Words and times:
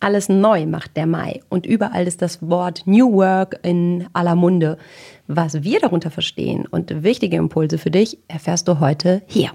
Alles 0.00 0.28
neu 0.28 0.64
macht 0.66 0.96
der 0.96 1.06
Mai 1.06 1.40
und 1.48 1.66
überall 1.66 2.06
ist 2.06 2.22
das 2.22 2.38
Wort 2.40 2.82
New 2.84 3.14
Work 3.14 3.58
in 3.62 4.06
aller 4.12 4.36
Munde. 4.36 4.78
Was 5.26 5.64
wir 5.64 5.80
darunter 5.80 6.12
verstehen 6.12 6.66
und 6.70 7.02
wichtige 7.02 7.36
Impulse 7.36 7.78
für 7.78 7.90
dich 7.90 8.16
erfährst 8.28 8.68
du 8.68 8.78
heute 8.78 9.22
hier. 9.26 9.50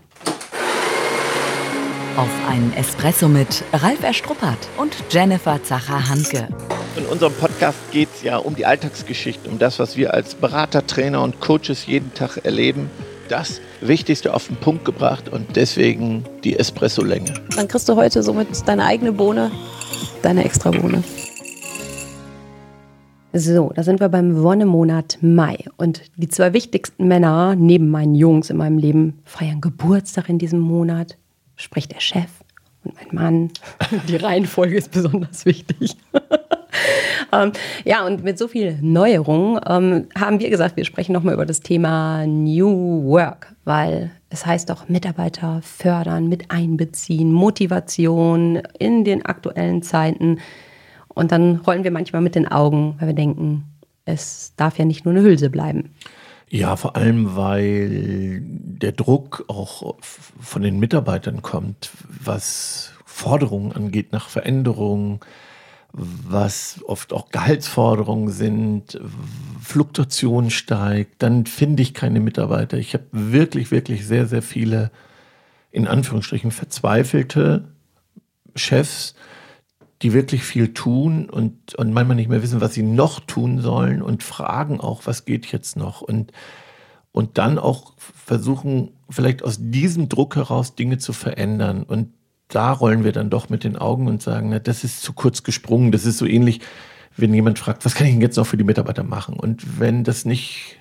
Auf 2.18 2.30
einen 2.50 2.74
Espresso 2.74 3.30
mit 3.30 3.64
Ralf 3.72 4.04
Erstruppert 4.04 4.58
und 4.78 4.94
Jennifer 5.10 5.64
Zacher-Hanke. 5.64 6.50
In 6.98 7.06
unserem 7.06 7.34
Podcast 7.36 7.80
geht 7.92 8.10
es 8.14 8.24
ja 8.24 8.36
um 8.36 8.54
die 8.56 8.66
Alltagsgeschichte, 8.66 9.50
um 9.50 9.60
das, 9.60 9.80
was 9.80 9.96
wir 9.96 10.14
als 10.14 10.36
Berater, 10.36 10.86
Trainer 10.86 11.22
und 11.22 11.40
Coaches 11.40 11.86
jeden 11.88 12.14
Tag 12.16 12.44
erleben. 12.44 12.92
Das 13.30 13.62
Wichtigste 13.80 14.34
auf 14.34 14.48
den 14.48 14.58
Punkt 14.58 14.84
gebracht 14.84 15.30
und 15.30 15.56
deswegen 15.56 16.26
die 16.44 16.60
Espresso-Länge. 16.60 17.34
Dann 17.56 17.70
kriegst 17.70 17.88
du 17.88 17.96
heute 17.96 18.22
somit 18.22 18.68
deine 18.68 18.84
eigene 18.84 19.14
Bohne 19.14 19.50
deine 20.22 20.44
Extrabohne. 20.44 21.04
So, 23.36 23.72
da 23.74 23.82
sind 23.82 24.00
wir 24.00 24.10
beim 24.10 24.44
Wonnemonat 24.44 25.18
Mai. 25.22 25.58
Und 25.78 26.04
die 26.18 26.30
zwei 26.30 26.54
wichtigsten 26.54 27.08
Männer 27.08 27.56
neben 27.56 27.90
meinen 27.90 28.14
Jungs 28.14 28.52
in 28.52 28.58
meinem 28.58 28.78
Leben 28.78 29.20
feiern 29.26 29.60
Geburtstag 29.60 30.30
in 30.30 30.38
diesem 30.38 30.60
Monat. 30.60 31.18
Spricht 31.56 31.92
der 31.92 32.00
Chef 32.00 32.30
und 32.84 32.96
mein 32.96 33.08
Mann. 33.12 33.52
Die 34.08 34.18
Reihenfolge 34.18 34.78
ist 34.78 34.92
besonders 34.92 35.46
wichtig. 35.46 35.98
ähm, 37.32 37.52
ja, 37.86 38.06
und 38.06 38.24
mit 38.24 38.38
so 38.38 38.48
viel 38.48 38.78
Neuerungen 38.82 39.60
ähm, 39.68 40.08
haben 40.18 40.40
wir 40.40 40.50
gesagt, 40.50 40.78
wir 40.78 40.86
sprechen 40.86 41.14
nochmal 41.14 41.34
über 41.34 41.46
das 41.46 41.62
Thema 41.62 42.26
New 42.26 43.04
Work, 43.06 43.54
weil 43.64 44.12
es 44.30 44.46
heißt 44.46 44.72
auch 44.72 44.90
Mitarbeiter 44.90 45.62
fördern, 45.62 46.28
mit 46.28 46.52
einbeziehen, 46.52 47.32
Motivation 47.32 48.62
in 48.80 49.04
den 49.04 49.26
aktuellen 49.26 49.84
Zeiten. 49.84 50.40
Und 51.08 51.32
dann 51.32 51.58
rollen 51.58 51.84
wir 51.84 51.92
manchmal 51.92 52.22
mit 52.22 52.36
den 52.36 52.48
Augen, 52.48 52.96
weil 53.00 53.10
wir 53.10 53.16
denken, 53.16 53.66
es 54.06 54.54
darf 54.56 54.78
ja 54.80 54.86
nicht 54.86 55.06
nur 55.06 55.14
eine 55.14 55.24
Hülse 55.24 55.50
bleiben. 55.50 55.92
Ja, 56.50 56.76
vor 56.76 56.96
allem, 56.96 57.36
weil 57.36 58.42
der 58.44 58.92
Druck 58.92 59.46
auch 59.48 59.96
von 60.02 60.62
den 60.62 60.80
Mitarbeitern 60.80 61.42
kommt, 61.42 61.90
was 62.24 62.92
Forderungen 63.06 63.72
angeht 63.72 64.12
nach 64.12 64.30
Veränderungen, 64.30 65.20
was 65.94 66.84
oft 66.88 67.14
auch 67.14 67.30
Gehaltsforderungen 67.30 68.30
sind, 68.30 69.00
Fluktuation 69.62 70.50
steigt, 70.50 71.22
dann 71.22 71.46
finde 71.46 71.84
ich 71.84 71.94
keine 71.94 72.20
Mitarbeiter. 72.20 72.78
Ich 72.78 72.96
habe 72.96 73.06
wirklich, 73.12 73.70
wirklich 73.70 74.08
sehr, 74.08 74.26
sehr 74.26 74.42
viele, 74.42 74.92
in 75.72 75.88
Anführungsstrichen, 75.88 76.52
verzweifelte 76.52 77.70
Chefs, 78.56 79.14
die 80.02 80.14
wirklich 80.14 80.44
viel 80.44 80.74
tun 80.74 81.30
und, 81.30 81.76
und 81.76 81.94
manchmal 81.94 82.16
nicht 82.16 82.30
mehr 82.30 82.42
wissen, 82.42 82.60
was 82.60 82.74
sie 82.74 82.84
noch 82.84 83.20
tun 83.22 83.62
sollen 83.62 84.02
und 84.02 84.24
fragen 84.24 84.82
auch, 84.82 85.04
was 85.06 85.26
geht 85.26 85.46
jetzt 85.52 85.78
noch 85.78 86.02
und, 86.02 86.32
und 87.12 87.38
dann 87.38 87.60
auch 87.60 87.94
versuchen, 87.98 88.92
vielleicht 89.10 89.44
aus 89.44 89.58
diesem 89.60 90.10
Druck 90.10 90.36
heraus 90.36 90.76
Dinge 90.76 90.98
zu 90.98 91.14
verändern 91.14 91.84
und 91.84 92.10
da 92.54 92.72
rollen 92.72 93.04
wir 93.04 93.12
dann 93.12 93.30
doch 93.30 93.50
mit 93.50 93.64
den 93.64 93.76
Augen 93.76 94.08
und 94.08 94.22
sagen, 94.22 94.50
na, 94.50 94.60
das 94.60 94.84
ist 94.84 95.02
zu 95.02 95.14
kurz 95.14 95.44
gesprungen. 95.44 95.92
Das 95.92 96.06
ist 96.06 96.18
so 96.18 96.26
ähnlich, 96.26 96.62
wenn 97.18 97.34
jemand 97.34 97.60
fragt, 97.60 97.86
was 97.86 97.96
kann 97.96 98.08
ich 98.08 98.14
denn 98.14 98.22
jetzt 98.22 98.38
noch 98.38 98.48
für 98.48 98.58
die 98.58 98.64
Mitarbeiter 98.64 99.04
machen? 99.04 99.36
Und 99.36 99.80
wenn 99.80 100.04
das 100.04 100.26
nicht, 100.26 100.78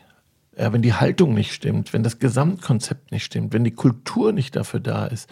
ja, 0.56 0.72
wenn 0.72 0.82
die 0.82 0.94
Haltung 0.94 1.34
nicht 1.34 1.52
stimmt, 1.52 1.92
wenn 1.92 2.02
das 2.02 2.18
Gesamtkonzept 2.18 3.12
nicht 3.12 3.24
stimmt, 3.24 3.52
wenn 3.52 3.64
die 3.64 3.72
Kultur 3.72 4.32
nicht 4.32 4.56
dafür 4.56 4.80
da 4.80 5.06
ist, 5.06 5.30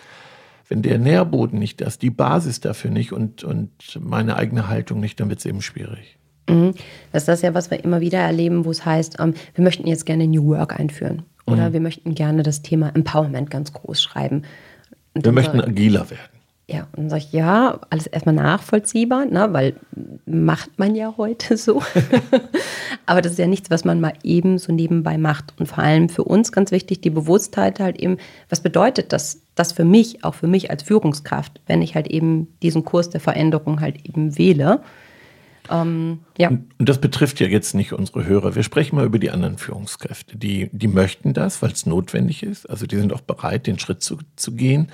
wenn 0.68 0.82
der 0.82 0.98
Nährboden 0.98 1.58
nicht 1.58 1.80
da 1.80 1.86
ist, 1.86 2.02
die 2.02 2.10
Basis 2.10 2.60
dafür 2.60 2.90
nicht 2.90 3.12
und, 3.12 3.42
und 3.42 3.70
meine 4.00 4.36
eigene 4.36 4.68
Haltung 4.68 5.00
nicht, 5.00 5.18
dann 5.18 5.28
wird 5.28 5.40
es 5.40 5.46
eben 5.46 5.62
schwierig. 5.62 6.16
Mhm. 6.48 6.74
Das 7.12 7.22
ist 7.22 7.28
das 7.28 7.42
ja, 7.42 7.54
was 7.54 7.70
wir 7.70 7.82
immer 7.82 8.00
wieder 8.00 8.18
erleben, 8.18 8.64
wo 8.64 8.70
es 8.70 8.84
heißt, 8.84 9.16
ähm, 9.18 9.34
wir 9.54 9.64
möchten 9.64 9.86
jetzt 9.86 10.06
gerne 10.06 10.26
New 10.26 10.46
Work 10.46 10.78
einführen. 10.78 11.24
Oder 11.46 11.70
mhm. 11.70 11.72
wir 11.72 11.80
möchten 11.80 12.14
gerne 12.14 12.42
das 12.42 12.62
Thema 12.62 12.94
Empowerment 12.94 13.50
ganz 13.50 13.72
groß 13.72 14.00
schreiben. 14.00 14.42
Und 15.14 15.24
wir 15.24 15.32
möchten 15.32 15.60
agiler 15.60 16.08
werden. 16.10 16.39
Ja, 16.72 16.82
und 16.92 16.98
dann 16.98 17.10
sage 17.10 17.24
ich, 17.26 17.32
ja, 17.32 17.80
alles 17.90 18.06
erstmal 18.06 18.36
nachvollziehbar, 18.36 19.24
ne, 19.26 19.48
weil 19.50 19.74
macht 20.24 20.78
man 20.78 20.94
ja 20.94 21.14
heute 21.16 21.56
so. 21.56 21.82
Aber 23.06 23.22
das 23.22 23.32
ist 23.32 23.38
ja 23.38 23.48
nichts, 23.48 23.70
was 23.70 23.84
man 23.84 24.00
mal 24.00 24.12
eben 24.22 24.56
so 24.58 24.72
nebenbei 24.72 25.18
macht. 25.18 25.52
Und 25.58 25.66
vor 25.66 25.80
allem 25.80 26.08
für 26.08 26.22
uns 26.22 26.52
ganz 26.52 26.70
wichtig, 26.70 27.00
die 27.00 27.10
Bewusstheit 27.10 27.80
halt 27.80 27.98
eben, 27.98 28.18
was 28.48 28.60
bedeutet 28.60 29.12
das, 29.12 29.42
das 29.56 29.72
für 29.72 29.84
mich, 29.84 30.22
auch 30.22 30.34
für 30.34 30.46
mich 30.46 30.70
als 30.70 30.84
Führungskraft, 30.84 31.60
wenn 31.66 31.82
ich 31.82 31.96
halt 31.96 32.06
eben 32.06 32.46
diesen 32.62 32.84
Kurs 32.84 33.10
der 33.10 33.20
Veränderung 33.20 33.80
halt 33.80 34.06
eben 34.06 34.38
wähle. 34.38 34.80
Ähm, 35.68 36.20
ja. 36.38 36.50
Und 36.50 36.68
das 36.78 37.00
betrifft 37.00 37.40
ja 37.40 37.48
jetzt 37.48 37.74
nicht 37.74 37.92
unsere 37.92 38.26
Hörer. 38.26 38.54
Wir 38.54 38.62
sprechen 38.62 38.94
mal 38.94 39.06
über 39.06 39.18
die 39.18 39.30
anderen 39.30 39.58
Führungskräfte. 39.58 40.38
Die, 40.38 40.70
die 40.72 40.88
möchten 40.88 41.34
das, 41.34 41.62
weil 41.62 41.72
es 41.72 41.84
notwendig 41.84 42.44
ist. 42.44 42.70
Also 42.70 42.86
die 42.86 42.96
sind 42.96 43.12
auch 43.12 43.22
bereit, 43.22 43.66
den 43.66 43.80
Schritt 43.80 44.04
zu, 44.04 44.18
zu 44.36 44.52
gehen. 44.52 44.92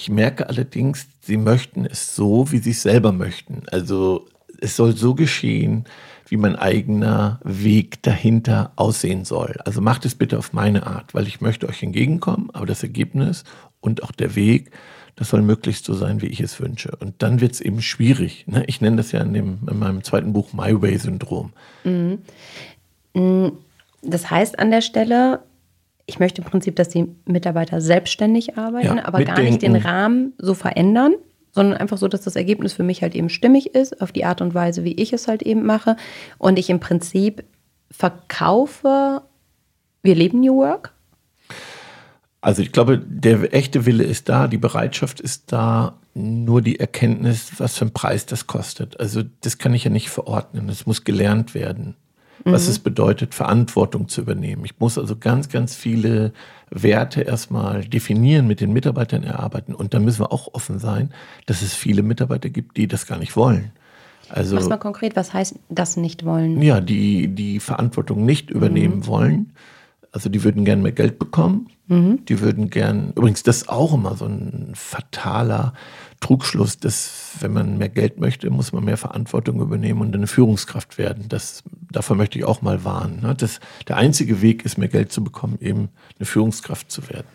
Ich 0.00 0.08
merke 0.08 0.48
allerdings, 0.48 1.08
sie 1.22 1.36
möchten 1.36 1.84
es 1.84 2.14
so, 2.14 2.52
wie 2.52 2.58
sie 2.58 2.70
es 2.70 2.82
selber 2.82 3.10
möchten. 3.10 3.64
Also 3.72 4.28
es 4.60 4.76
soll 4.76 4.96
so 4.96 5.16
geschehen, 5.16 5.86
wie 6.28 6.36
mein 6.36 6.54
eigener 6.54 7.40
Weg 7.42 8.00
dahinter 8.04 8.70
aussehen 8.76 9.24
soll. 9.24 9.56
Also 9.64 9.80
macht 9.80 10.04
es 10.04 10.14
bitte 10.14 10.38
auf 10.38 10.52
meine 10.52 10.86
Art, 10.86 11.14
weil 11.14 11.26
ich 11.26 11.40
möchte 11.40 11.68
euch 11.68 11.82
entgegenkommen, 11.82 12.48
aber 12.52 12.64
das 12.64 12.84
Ergebnis 12.84 13.42
und 13.80 14.04
auch 14.04 14.12
der 14.12 14.36
Weg, 14.36 14.70
das 15.16 15.30
soll 15.30 15.42
möglichst 15.42 15.84
so 15.84 15.94
sein, 15.94 16.22
wie 16.22 16.26
ich 16.26 16.38
es 16.38 16.60
wünsche. 16.60 16.92
Und 17.00 17.16
dann 17.18 17.40
wird 17.40 17.54
es 17.54 17.60
eben 17.60 17.82
schwierig. 17.82 18.44
Ne? 18.46 18.62
Ich 18.68 18.80
nenne 18.80 18.98
das 18.98 19.10
ja 19.10 19.20
in, 19.20 19.34
dem, 19.34 19.58
in 19.68 19.80
meinem 19.80 20.04
zweiten 20.04 20.32
Buch 20.32 20.52
My 20.52 20.80
Way-Syndrom. 20.80 21.52
Mhm. 21.82 22.18
Mm, 23.14 23.48
das 24.02 24.30
heißt 24.30 24.60
an 24.60 24.70
der 24.70 24.82
Stelle, 24.82 25.40
ich 26.08 26.18
möchte 26.18 26.40
im 26.40 26.48
Prinzip, 26.48 26.74
dass 26.76 26.88
die 26.88 27.06
Mitarbeiter 27.26 27.82
selbstständig 27.82 28.56
arbeiten, 28.56 28.96
ja, 28.96 29.04
aber 29.04 29.22
gar 29.24 29.40
nicht 29.40 29.60
den 29.60 29.76
Rahmen 29.76 30.32
so 30.38 30.54
verändern, 30.54 31.12
sondern 31.52 31.76
einfach 31.76 31.98
so, 31.98 32.08
dass 32.08 32.22
das 32.22 32.34
Ergebnis 32.34 32.72
für 32.72 32.82
mich 32.82 33.02
halt 33.02 33.14
eben 33.14 33.28
stimmig 33.28 33.74
ist, 33.74 34.00
auf 34.00 34.10
die 34.10 34.24
Art 34.24 34.40
und 34.40 34.54
Weise, 34.54 34.84
wie 34.84 34.94
ich 34.94 35.12
es 35.12 35.28
halt 35.28 35.42
eben 35.42 35.66
mache. 35.66 35.96
Und 36.38 36.58
ich 36.58 36.70
im 36.70 36.80
Prinzip 36.80 37.44
verkaufe, 37.90 39.20
wir 40.02 40.14
leben 40.14 40.40
New 40.40 40.56
Work. 40.56 40.94
Also 42.40 42.62
ich 42.62 42.72
glaube, 42.72 42.98
der 42.98 43.52
echte 43.52 43.84
Wille 43.84 44.04
ist 44.04 44.30
da, 44.30 44.48
die 44.48 44.58
Bereitschaft 44.58 45.20
ist 45.20 45.52
da, 45.52 45.98
nur 46.14 46.62
die 46.62 46.80
Erkenntnis, 46.80 47.52
was 47.58 47.76
für 47.76 47.82
einen 47.82 47.92
Preis 47.92 48.24
das 48.24 48.46
kostet. 48.46 48.98
Also 48.98 49.22
das 49.42 49.58
kann 49.58 49.74
ich 49.74 49.84
ja 49.84 49.90
nicht 49.90 50.08
verordnen, 50.08 50.68
das 50.68 50.86
muss 50.86 51.04
gelernt 51.04 51.54
werden 51.54 51.96
was 52.44 52.64
mhm. 52.64 52.70
es 52.70 52.78
bedeutet, 52.78 53.34
Verantwortung 53.34 54.08
zu 54.08 54.20
übernehmen. 54.20 54.64
Ich 54.64 54.78
muss 54.78 54.98
also 54.98 55.16
ganz, 55.16 55.48
ganz 55.48 55.74
viele 55.74 56.32
Werte 56.70 57.22
erstmal 57.22 57.84
definieren, 57.84 58.46
mit 58.46 58.60
den 58.60 58.72
Mitarbeitern 58.72 59.22
erarbeiten. 59.22 59.74
Und 59.74 59.94
dann 59.94 60.04
müssen 60.04 60.20
wir 60.20 60.32
auch 60.32 60.54
offen 60.54 60.78
sein, 60.78 61.10
dass 61.46 61.62
es 61.62 61.74
viele 61.74 62.02
Mitarbeiter 62.02 62.50
gibt, 62.50 62.76
die 62.76 62.86
das 62.86 63.06
gar 63.06 63.18
nicht 63.18 63.36
wollen. 63.36 63.72
Also, 64.28 64.56
Mach's 64.56 64.68
mal 64.68 64.76
konkret, 64.76 65.16
was 65.16 65.32
heißt 65.32 65.56
das 65.70 65.96
nicht 65.96 66.24
wollen? 66.24 66.60
Ja, 66.60 66.80
die 66.80 67.28
die 67.28 67.60
Verantwortung 67.60 68.26
nicht 68.26 68.50
übernehmen 68.50 68.98
mhm. 68.98 69.06
wollen. 69.06 69.52
Also 70.12 70.28
die 70.28 70.42
würden 70.44 70.64
gern 70.64 70.82
mehr 70.82 70.92
Geld 70.92 71.18
bekommen. 71.18 71.68
Mhm. 71.88 72.24
Die 72.26 72.40
würden 72.40 72.70
gern, 72.70 73.12
übrigens, 73.14 73.42
das 73.42 73.58
ist 73.58 73.68
auch 73.68 73.94
immer 73.94 74.16
so 74.16 74.26
ein 74.26 74.72
fataler 74.74 75.72
Trugschluss, 76.20 76.78
dass 76.78 77.32
wenn 77.40 77.52
man 77.52 77.78
mehr 77.78 77.88
Geld 77.88 78.18
möchte, 78.18 78.50
muss 78.50 78.72
man 78.72 78.84
mehr 78.84 78.96
Verantwortung 78.96 79.60
übernehmen 79.60 80.00
und 80.00 80.14
eine 80.14 80.26
Führungskraft 80.26 80.98
werden. 80.98 81.26
Das, 81.28 81.62
davor 81.90 82.16
möchte 82.16 82.38
ich 82.38 82.44
auch 82.44 82.60
mal 82.62 82.84
warnen. 82.84 83.20
Ne? 83.22 83.34
Das, 83.34 83.60
der 83.86 83.96
einzige 83.96 84.42
Weg 84.42 84.64
ist, 84.64 84.78
mehr 84.78 84.88
Geld 84.88 85.12
zu 85.12 85.22
bekommen, 85.22 85.58
eben 85.60 85.88
eine 86.18 86.26
Führungskraft 86.26 86.90
zu 86.90 87.08
werden. 87.08 87.26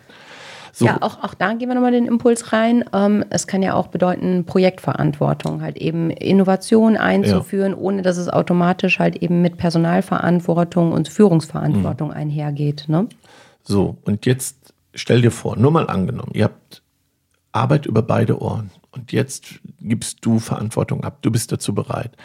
So. 0.76 0.86
Ja, 0.86 0.98
auch, 1.02 1.22
auch 1.22 1.34
da 1.34 1.52
gehen 1.52 1.68
wir 1.68 1.76
nochmal 1.76 1.92
den 1.92 2.06
Impuls 2.06 2.52
rein. 2.52 2.84
Ähm, 2.92 3.24
es 3.30 3.46
kann 3.46 3.62
ja 3.62 3.74
auch 3.74 3.86
bedeuten, 3.86 4.44
Projektverantwortung, 4.44 5.62
halt 5.62 5.76
eben 5.76 6.10
Innovation 6.10 6.96
einzuführen, 6.96 7.72
ja. 7.72 7.78
ohne 7.78 8.02
dass 8.02 8.16
es 8.16 8.28
automatisch 8.28 8.98
halt 8.98 9.14
eben 9.22 9.40
mit 9.40 9.56
Personalverantwortung 9.56 10.90
und 10.90 11.08
Führungsverantwortung 11.08 12.08
mhm. 12.08 12.14
einhergeht. 12.14 12.86
Ne? 12.88 13.06
So, 13.62 13.98
und 14.04 14.26
jetzt 14.26 14.74
stell 14.94 15.22
dir 15.22 15.30
vor, 15.30 15.56
nur 15.56 15.70
mal 15.70 15.88
angenommen, 15.88 16.32
ihr 16.34 16.44
habt 16.44 16.82
Arbeit 17.52 17.86
über 17.86 18.02
beide 18.02 18.42
Ohren. 18.42 18.72
Und 18.90 19.12
jetzt 19.12 19.60
gibst 19.80 20.26
du 20.26 20.40
Verantwortung 20.40 21.04
ab. 21.04 21.18
Du 21.22 21.30
bist 21.30 21.52
dazu 21.52 21.72
bereit. 21.72 22.16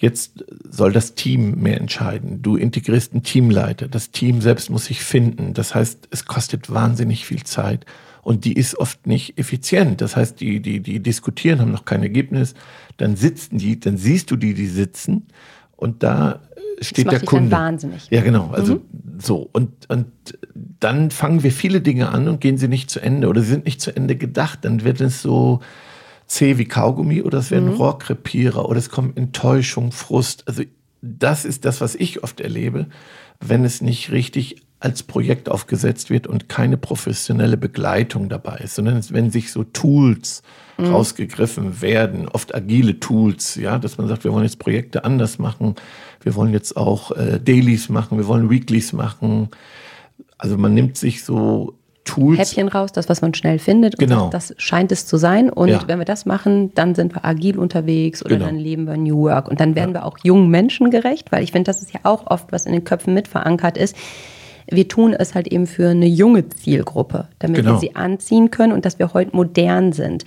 Jetzt 0.00 0.44
soll 0.70 0.92
das 0.92 1.16
Team 1.16 1.60
mehr 1.60 1.80
entscheiden. 1.80 2.40
Du 2.40 2.54
integrierst 2.54 3.12
einen 3.12 3.24
Teamleiter. 3.24 3.88
Das 3.88 4.12
Team 4.12 4.40
selbst 4.40 4.70
muss 4.70 4.84
sich 4.84 5.02
finden. 5.02 5.54
Das 5.54 5.74
heißt, 5.74 6.06
es 6.12 6.24
kostet 6.24 6.72
wahnsinnig 6.72 7.26
viel 7.26 7.42
Zeit 7.42 7.84
und 8.22 8.44
die 8.44 8.52
ist 8.52 8.78
oft 8.78 9.08
nicht 9.08 9.38
effizient. 9.38 10.00
Das 10.00 10.14
heißt, 10.14 10.40
die, 10.40 10.60
die, 10.60 10.80
die 10.80 11.00
diskutieren, 11.00 11.60
haben 11.60 11.72
noch 11.72 11.84
kein 11.84 12.04
Ergebnis. 12.04 12.54
Dann 12.96 13.16
sitzen 13.16 13.58
die, 13.58 13.80
dann 13.80 13.96
siehst 13.96 14.30
du 14.30 14.36
die, 14.36 14.54
die 14.54 14.68
sitzen 14.68 15.26
und 15.76 16.04
da 16.04 16.42
steht 16.80 17.06
das 17.06 17.14
macht 17.14 17.22
der 17.22 17.28
Kunde. 17.28 17.50
Dann 17.50 17.60
wahnsinnig. 17.60 18.06
Ja, 18.10 18.20
genau. 18.22 18.50
Also 18.50 18.76
mhm. 18.76 18.80
so 19.18 19.50
und 19.52 19.70
und 19.88 20.06
dann 20.78 21.10
fangen 21.10 21.42
wir 21.42 21.50
viele 21.50 21.80
Dinge 21.80 22.10
an 22.10 22.28
und 22.28 22.40
gehen 22.40 22.56
sie 22.56 22.68
nicht 22.68 22.88
zu 22.88 23.00
Ende 23.00 23.26
oder 23.26 23.40
sie 23.40 23.48
sind 23.48 23.64
nicht 23.64 23.80
zu 23.80 23.96
Ende 23.96 24.14
gedacht. 24.14 24.60
Dann 24.62 24.84
wird 24.84 25.00
es 25.00 25.22
so 25.22 25.58
zäh 26.28 26.58
wie 26.58 26.66
Kaugummi 26.66 27.22
oder 27.22 27.38
es 27.38 27.50
werden 27.50 27.70
mhm. 27.70 27.76
Rohrkrepierer 27.76 28.68
oder 28.68 28.78
es 28.78 28.90
kommt 28.90 29.16
Enttäuschung, 29.16 29.90
Frust. 29.90 30.46
Also 30.46 30.62
das 31.02 31.44
ist 31.44 31.64
das, 31.64 31.80
was 31.80 31.94
ich 31.94 32.22
oft 32.22 32.40
erlebe, 32.40 32.86
wenn 33.40 33.64
es 33.64 33.80
nicht 33.80 34.12
richtig 34.12 34.62
als 34.80 35.02
Projekt 35.02 35.48
aufgesetzt 35.48 36.08
wird 36.08 36.28
und 36.28 36.48
keine 36.48 36.76
professionelle 36.76 37.56
Begleitung 37.56 38.28
dabei 38.28 38.58
ist, 38.58 38.76
sondern 38.76 39.02
wenn 39.10 39.30
sich 39.30 39.50
so 39.50 39.64
Tools 39.64 40.42
mhm. 40.76 40.86
rausgegriffen 40.86 41.80
werden, 41.80 42.28
oft 42.28 42.54
agile 42.54 43.00
Tools, 43.00 43.56
ja, 43.56 43.78
dass 43.78 43.98
man 43.98 44.06
sagt, 44.06 44.22
wir 44.22 44.32
wollen 44.32 44.44
jetzt 44.44 44.60
Projekte 44.60 45.04
anders 45.04 45.38
machen, 45.38 45.74
wir 46.20 46.34
wollen 46.36 46.52
jetzt 46.52 46.76
auch 46.76 47.10
äh, 47.12 47.40
Dailies 47.40 47.88
machen, 47.88 48.18
wir 48.18 48.28
wollen 48.28 48.50
Weeklies 48.50 48.92
machen. 48.92 49.48
Also 50.36 50.56
man 50.56 50.74
nimmt 50.74 50.96
sich 50.96 51.24
so 51.24 51.77
Tools. 52.08 52.38
Häppchen 52.38 52.68
raus, 52.68 52.92
das, 52.92 53.08
was 53.08 53.20
man 53.20 53.34
schnell 53.34 53.58
findet. 53.58 53.98
Genau. 53.98 54.28
Das, 54.30 54.48
das, 54.48 54.62
scheint 54.62 54.92
es 54.92 55.06
zu 55.06 55.16
sein. 55.16 55.50
Und 55.50 55.68
ja. 55.68 55.82
wenn 55.86 55.98
wir 55.98 56.04
das 56.04 56.26
machen, 56.26 56.74
dann 56.74 56.94
sind 56.94 57.14
wir 57.14 57.24
agil 57.24 57.58
unterwegs 57.58 58.24
oder 58.24 58.36
genau. 58.36 58.46
dann 58.46 58.56
leben 58.56 58.86
wir 58.86 58.96
New 58.96 59.22
Work. 59.22 59.48
Und 59.48 59.60
dann 59.60 59.74
werden 59.74 59.94
ja. 59.94 60.00
wir 60.00 60.06
auch 60.06 60.18
jungen 60.22 60.50
Menschen 60.50 60.90
gerecht, 60.90 61.30
weil 61.32 61.42
ich 61.42 61.52
finde, 61.52 61.68
das 61.68 61.82
ist 61.82 61.92
ja 61.92 62.00
auch 62.04 62.26
oft, 62.26 62.52
was 62.52 62.66
in 62.66 62.72
den 62.72 62.84
Köpfen 62.84 63.14
mit 63.14 63.28
verankert 63.28 63.76
ist 63.76 63.96
wir 64.70 64.86
tun 64.86 65.14
es 65.14 65.34
halt 65.34 65.48
eben 65.48 65.66
für 65.66 65.88
eine 65.88 66.06
junge 66.06 66.48
Zielgruppe, 66.48 67.28
damit 67.38 67.62
genau. 67.62 67.72
wir 67.72 67.78
sie 67.78 67.96
anziehen 67.96 68.50
können 68.50 68.72
und 68.72 68.84
dass 68.84 68.98
wir 68.98 69.14
heute 69.14 69.34
modern 69.34 69.92
sind. 69.92 70.24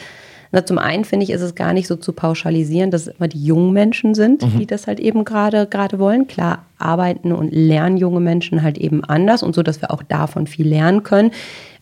Na, 0.54 0.66
zum 0.66 0.78
einen 0.78 1.06
finde 1.06 1.24
ich, 1.24 1.30
ist 1.30 1.42
es 1.42 1.56
gar 1.56 1.72
nicht 1.72 1.88
so 1.88 1.96
zu 1.96 2.12
pauschalisieren, 2.12 2.92
dass 2.92 3.08
es 3.08 3.16
immer 3.18 3.30
die 3.30 3.44
jungen 3.44 3.72
Menschen 3.72 4.14
sind, 4.14 4.44
mhm. 4.44 4.60
die 4.60 4.66
das 4.66 4.86
halt 4.86 5.00
eben 5.00 5.24
gerade 5.24 5.66
gerade 5.66 5.98
wollen. 5.98 6.28
Klar, 6.28 6.66
arbeiten 6.78 7.32
und 7.32 7.52
lernen 7.54 7.96
junge 7.98 8.20
Menschen 8.20 8.62
halt 8.62 8.78
eben 8.78 9.04
anders 9.04 9.44
und 9.44 9.56
so, 9.56 9.64
dass 9.64 9.82
wir 9.82 9.92
auch 9.92 10.04
davon 10.04 10.48
viel 10.48 10.68
lernen 10.68 11.04
können. 11.04 11.32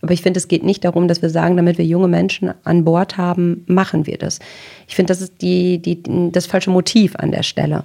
Aber 0.02 0.14
ich 0.14 0.22
finde, 0.22 0.38
es 0.38 0.48
geht 0.48 0.64
nicht 0.64 0.86
darum, 0.86 1.08
dass 1.08 1.22
wir 1.22 1.30
sagen, 1.30 1.58
damit 1.58 1.78
wir 1.78 1.86
junge 1.86 2.08
Menschen 2.08 2.54
an 2.64 2.86
Bord 2.86 3.18
haben, 3.18 3.64
machen 3.68 4.06
wir 4.06 4.18
das. 4.18 4.40
Ich 4.88 4.96
finde, 4.96 5.12
das 5.12 5.22
ist 5.22 5.42
die, 5.42 5.80
die, 5.80 6.04
das 6.32 6.46
falsche 6.46 6.70
Motiv 6.70 7.16
an 7.16 7.32
der 7.32 7.44
Stelle 7.44 7.84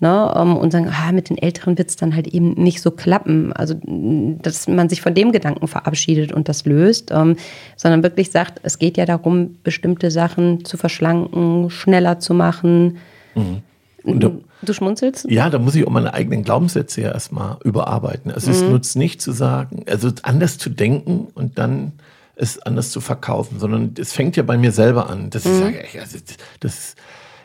ne, 0.00 0.34
ähm, 0.36 0.56
und 0.56 0.70
sagen, 0.72 0.90
ah, 0.90 1.12
mit 1.12 1.30
den 1.30 1.38
Älteren 1.38 1.78
wird 1.78 1.90
es 1.90 1.96
dann 1.96 2.14
halt 2.14 2.26
eben 2.28 2.52
nicht 2.54 2.80
so 2.80 2.90
klappen. 2.90 3.52
Also, 3.52 3.74
dass 3.84 4.68
man 4.68 4.88
sich 4.88 5.02
von 5.02 5.14
dem 5.14 5.32
Gedanken 5.32 5.68
verabschiedet 5.68 6.32
und 6.32 6.48
das 6.48 6.66
löst, 6.66 7.10
ähm, 7.10 7.36
sondern 7.76 8.02
wirklich 8.02 8.30
sagt, 8.30 8.60
es 8.62 8.78
geht 8.78 8.96
ja 8.96 9.06
darum, 9.06 9.56
bestimmte 9.62 10.10
Sachen 10.10 10.64
zu 10.64 10.76
verschlanken, 10.76 11.70
schneller 11.70 12.20
zu 12.20 12.34
machen. 12.34 12.98
Mhm. 13.34 13.62
Da, 14.04 14.30
du 14.62 14.72
schmunzelst? 14.72 15.26
Ja, 15.30 15.48
da 15.48 15.58
muss 15.58 15.74
ich 15.74 15.86
auch 15.86 15.90
meine 15.90 16.12
eigenen 16.12 16.44
Glaubenssätze 16.44 17.00
ja 17.00 17.12
erstmal 17.12 17.56
überarbeiten. 17.64 18.30
Also 18.30 18.50
mhm. 18.50 18.56
es 18.56 18.62
nutzt 18.62 18.96
nicht 18.96 19.22
zu 19.22 19.32
sagen, 19.32 19.84
also 19.88 20.10
anders 20.22 20.58
zu 20.58 20.68
denken 20.70 21.28
und 21.34 21.58
dann 21.58 21.92
es 22.36 22.60
anders 22.60 22.90
zu 22.90 23.00
verkaufen, 23.00 23.60
sondern 23.60 23.94
es 23.98 24.12
fängt 24.12 24.36
ja 24.36 24.42
bei 24.42 24.58
mir 24.58 24.72
selber 24.72 25.08
an, 25.08 25.30
dass 25.30 25.44
mhm. 25.44 25.52
ich 25.52 25.58
sage, 25.58 26.00
also 26.00 26.18
das, 26.18 26.36
das 26.60 26.94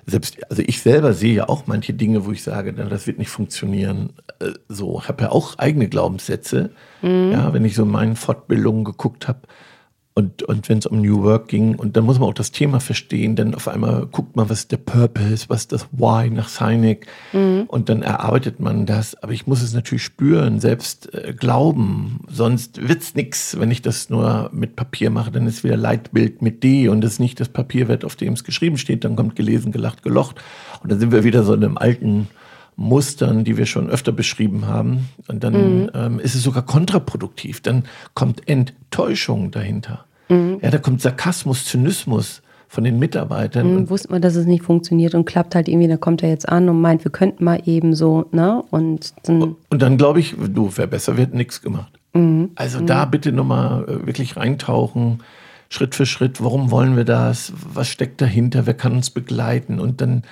selbst, 0.10 0.38
also 0.50 0.62
ich 0.66 0.82
selber 0.82 1.14
sehe 1.14 1.34
ja 1.34 1.50
auch 1.50 1.68
manche 1.68 1.94
Dinge, 1.94 2.26
wo 2.26 2.32
ich 2.32 2.44
sage, 2.44 2.74
das 2.74 3.08
wird 3.08 3.18
nicht 3.18 3.30
funktionieren. 3.30 4.14
Äh, 4.40 4.52
so, 4.68 5.04
habe 5.04 5.24
ja 5.24 5.32
auch 5.32 5.58
eigene 5.58 5.88
Glaubenssätze. 5.88 6.72
Mhm. 7.02 7.32
Ja, 7.32 7.54
wenn 7.54 7.66
ich 7.66 7.76
so 7.76 7.84
in 7.84 7.90
meinen 7.90 8.16
Fortbildungen 8.16 8.84
geguckt 8.84 9.28
habe, 9.28 9.40
und, 10.20 10.44
und 10.44 10.68
wenn 10.68 10.80
es 10.80 10.86
um 10.86 11.02
New 11.02 11.24
Work 11.24 11.48
ging, 11.48 11.76
und 11.76 11.96
dann 11.96 12.04
muss 12.04 12.20
man 12.20 12.28
auch 12.28 12.34
das 12.34 12.52
Thema 12.52 12.82
verstehen, 12.82 13.38
denn 13.38 13.56
auf 13.56 13.70
einmal 13.70 14.06
guckt 14.06 14.36
man, 14.36 14.50
was 14.50 14.60
ist 14.60 14.72
der 14.74 14.78
Purpose, 14.78 15.46
was 15.48 15.62
ist 15.62 15.72
das 15.72 15.88
Why 15.94 16.30
nach 16.30 16.50
Sinek, 16.50 17.08
mhm. 17.32 17.64
und 17.68 17.88
dann 17.88 18.02
erarbeitet 18.02 18.60
man 18.60 18.86
das. 18.86 19.16
Aber 19.24 19.32
ich 19.32 19.48
muss 19.48 19.62
es 19.62 19.74
natürlich 19.74 20.04
spüren, 20.04 20.60
selbst 20.60 21.14
äh, 21.14 21.34
glauben, 21.34 22.20
sonst 22.28 22.86
wird's 22.88 23.16
nix, 23.16 23.58
wenn 23.58 23.72
ich 23.72 23.82
das 23.82 24.10
nur 24.10 24.50
mit 24.52 24.76
Papier 24.76 25.10
mache, 25.10 25.32
dann 25.32 25.48
ist 25.48 25.64
wieder 25.64 25.78
Leitbild 25.78 26.42
mit 26.42 26.64
D 26.64 26.90
und 26.90 27.02
das 27.02 27.14
ist 27.14 27.20
nicht 27.20 27.40
das 27.40 27.48
Papierwert, 27.48 28.04
auf 28.04 28.18
dem 28.18 28.34
es 28.34 28.44
geschrieben 28.44 28.78
steht, 28.78 29.06
dann 29.06 29.16
kommt 29.16 29.38
gelesen, 29.38 29.72
gelacht, 29.72 30.04
gelocht. 30.04 30.42
Und 30.84 30.92
dann 30.92 31.00
sind 31.00 31.14
wir 31.14 31.24
wieder 31.24 31.44
so 31.44 31.54
in 31.54 31.64
einem 31.64 31.78
alten 31.78 32.28
Mustern, 32.80 33.44
die 33.44 33.58
wir 33.58 33.66
schon 33.66 33.90
öfter 33.90 34.14
beschrieben 34.14 34.66
haben. 34.66 35.10
Und 35.28 35.44
dann 35.44 35.84
mhm. 35.84 35.90
ähm, 35.94 36.20
ist 36.20 36.34
es 36.34 36.44
sogar 36.44 36.66
kontraproduktiv. 36.66 37.62
Dann 37.62 37.84
kommt 38.14 38.48
Enttäuschung 38.48 39.52
dahinter. 39.52 40.06
Mhm. 40.30 40.60
Ja, 40.62 40.70
da 40.70 40.78
kommt 40.78 41.02
Sarkasmus, 41.02 41.66
Zynismus 41.66 42.42
von 42.70 42.84
den 42.84 43.00
Mitarbeitern. 43.00 43.74
Mhm, 43.74 43.90
wusste 43.90 44.12
man, 44.12 44.22
dass 44.22 44.36
es 44.36 44.46
nicht 44.46 44.64
funktioniert 44.64 45.16
und 45.16 45.26
klappt 45.26 45.56
halt 45.56 45.68
irgendwie, 45.68 45.88
da 45.88 45.98
kommt 45.98 46.22
er 46.22 46.30
jetzt 46.30 46.48
an 46.48 46.70
und 46.70 46.80
meint, 46.80 47.04
wir 47.04 47.12
könnten 47.12 47.44
mal 47.44 47.62
eben 47.66 47.96
so, 47.96 48.26
ne? 48.32 48.64
Und 48.70 49.14
dann, 49.24 49.56
und, 49.70 49.82
dann 49.82 49.98
glaube 49.98 50.20
ich, 50.20 50.36
du, 50.38 50.72
wer 50.76 50.86
besser 50.86 51.18
wird, 51.18 51.34
nichts 51.34 51.62
gemacht. 51.62 52.00
Mhm. 52.14 52.52
Also 52.56 52.80
da 52.80 53.06
mhm. 53.06 53.12
bitte 53.12 53.32
nochmal 53.32 53.84
äh, 53.86 54.06
wirklich 54.06 54.38
reintauchen, 54.38 55.24
Schritt 55.70 55.96
für 55.96 56.06
Schritt, 56.06 56.44
warum 56.44 56.72
wollen 56.72 56.96
wir 56.96 57.06
das? 57.06 57.54
Was 57.74 57.90
steckt 57.90 58.22
dahinter? 58.22 58.66
Wer 58.66 58.74
kann 58.76 58.94
uns 58.94 59.10
begleiten? 59.10 59.80
Und 59.80 60.02
dann, 60.02 60.24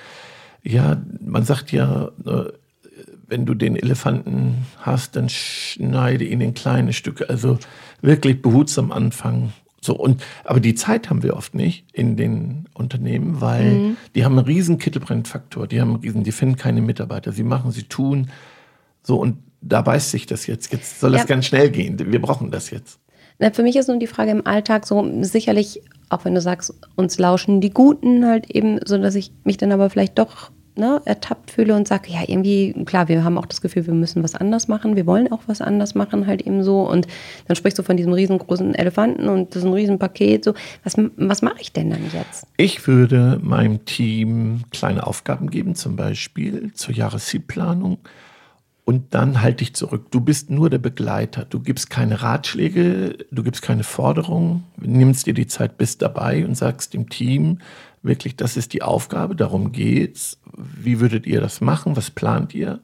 ja, 0.62 0.96
man 1.20 1.44
sagt 1.44 1.72
ja, 1.72 2.10
äh, 2.24 2.44
wenn 3.26 3.46
du 3.46 3.54
den 3.54 3.76
Elefanten 3.76 4.66
hast, 4.78 5.16
dann 5.16 5.28
schneide 5.28 6.24
ihn 6.24 6.40
in 6.40 6.54
kleine 6.54 6.92
Stücke. 6.92 7.28
Also 7.28 7.58
wirklich 8.00 8.42
behutsam 8.42 8.90
anfangen 8.90 9.52
so, 9.80 9.94
und, 9.94 10.22
aber 10.44 10.60
die 10.60 10.74
Zeit 10.74 11.08
haben 11.08 11.22
wir 11.22 11.36
oft 11.36 11.54
nicht 11.54 11.84
in 11.92 12.16
den 12.16 12.66
Unternehmen, 12.74 13.40
weil 13.40 13.70
mhm. 13.70 13.96
die 14.14 14.24
haben 14.24 14.36
einen 14.36 14.46
riesen 14.46 14.78
Kittelbrennfaktor, 14.78 15.66
die 15.66 15.80
haben 15.80 15.90
einen 15.90 16.00
riesen, 16.00 16.24
die 16.24 16.32
finden 16.32 16.56
keine 16.56 16.82
Mitarbeiter, 16.82 17.32
sie 17.32 17.44
machen, 17.44 17.70
sie 17.70 17.84
tun. 17.84 18.30
So, 19.02 19.16
und 19.20 19.38
da 19.60 19.82
beißt 19.82 20.10
sich 20.10 20.26
das 20.26 20.46
jetzt. 20.46 20.72
Jetzt 20.72 21.00
soll 21.00 21.12
das 21.12 21.26
ganz 21.26 21.46
schnell 21.46 21.70
gehen. 21.70 21.96
Wir 21.98 22.20
brauchen 22.20 22.50
das 22.50 22.70
jetzt. 22.70 22.98
Na, 23.38 23.52
für 23.52 23.62
mich 23.62 23.76
ist 23.76 23.88
nun 23.88 24.00
die 24.00 24.08
Frage 24.08 24.32
im 24.32 24.46
Alltag 24.46 24.86
so, 24.86 25.08
sicherlich, 25.22 25.82
auch 26.08 26.24
wenn 26.24 26.34
du 26.34 26.40
sagst, 26.40 26.74
uns 26.96 27.18
lauschen 27.18 27.60
die 27.60 27.70
Guten 27.70 28.26
halt 28.26 28.50
eben, 28.50 28.80
so 28.84 28.98
dass 28.98 29.14
ich 29.14 29.32
mich 29.44 29.58
dann 29.58 29.70
aber 29.70 29.90
vielleicht 29.90 30.18
doch 30.18 30.50
ne, 30.78 31.02
ertappt 31.04 31.50
fühle 31.50 31.74
und 31.74 31.86
sage, 31.86 32.10
ja, 32.10 32.20
irgendwie, 32.26 32.72
klar, 32.84 33.08
wir 33.08 33.24
haben 33.24 33.36
auch 33.36 33.46
das 33.46 33.60
Gefühl, 33.60 33.86
wir 33.86 33.94
müssen 33.94 34.22
was 34.22 34.34
anders 34.34 34.68
machen, 34.68 34.96
wir 34.96 35.06
wollen 35.06 35.30
auch 35.30 35.42
was 35.46 35.60
anders 35.60 35.94
machen, 35.94 36.26
halt 36.26 36.42
eben 36.42 36.62
so. 36.62 36.88
Und 36.88 37.06
dann 37.46 37.56
sprichst 37.56 37.78
du 37.78 37.82
von 37.82 37.96
diesem 37.96 38.12
riesengroßen 38.12 38.74
Elefanten 38.74 39.28
und 39.28 39.54
diesem 39.54 39.72
riesen 39.72 39.98
Paket, 39.98 40.44
so. 40.44 40.54
Was, 40.84 40.94
was 41.16 41.42
mache 41.42 41.60
ich 41.60 41.72
denn 41.72 41.90
dann 41.90 42.02
jetzt? 42.12 42.46
Ich 42.56 42.86
würde 42.86 43.40
meinem 43.42 43.84
Team 43.84 44.62
kleine 44.70 45.06
Aufgaben 45.06 45.50
geben, 45.50 45.74
zum 45.74 45.96
Beispiel 45.96 46.72
zur 46.74 46.94
Jahreszielplanung. 46.94 47.98
Und 48.84 49.12
dann 49.12 49.42
halte 49.42 49.64
ich 49.64 49.74
zurück. 49.74 50.06
Du 50.10 50.22
bist 50.22 50.48
nur 50.48 50.70
der 50.70 50.78
Begleiter. 50.78 51.44
Du 51.44 51.60
gibst 51.60 51.90
keine 51.90 52.22
Ratschläge, 52.22 53.18
du 53.30 53.42
gibst 53.42 53.60
keine 53.60 53.84
Forderungen, 53.84 54.64
nimmst 54.78 55.26
dir 55.26 55.34
die 55.34 55.46
Zeit, 55.46 55.76
bist 55.76 56.00
dabei 56.00 56.46
und 56.46 56.56
sagst 56.56 56.94
dem 56.94 57.10
Team, 57.10 57.58
wirklich, 58.02 58.36
das 58.36 58.56
ist 58.56 58.72
die 58.72 58.82
Aufgabe, 58.82 59.36
darum 59.36 59.72
geht's. 59.72 60.38
Wie 60.58 61.00
würdet 61.00 61.26
ihr 61.26 61.40
das 61.40 61.60
machen? 61.60 61.96
Was 61.96 62.10
plant 62.10 62.54
ihr? 62.54 62.80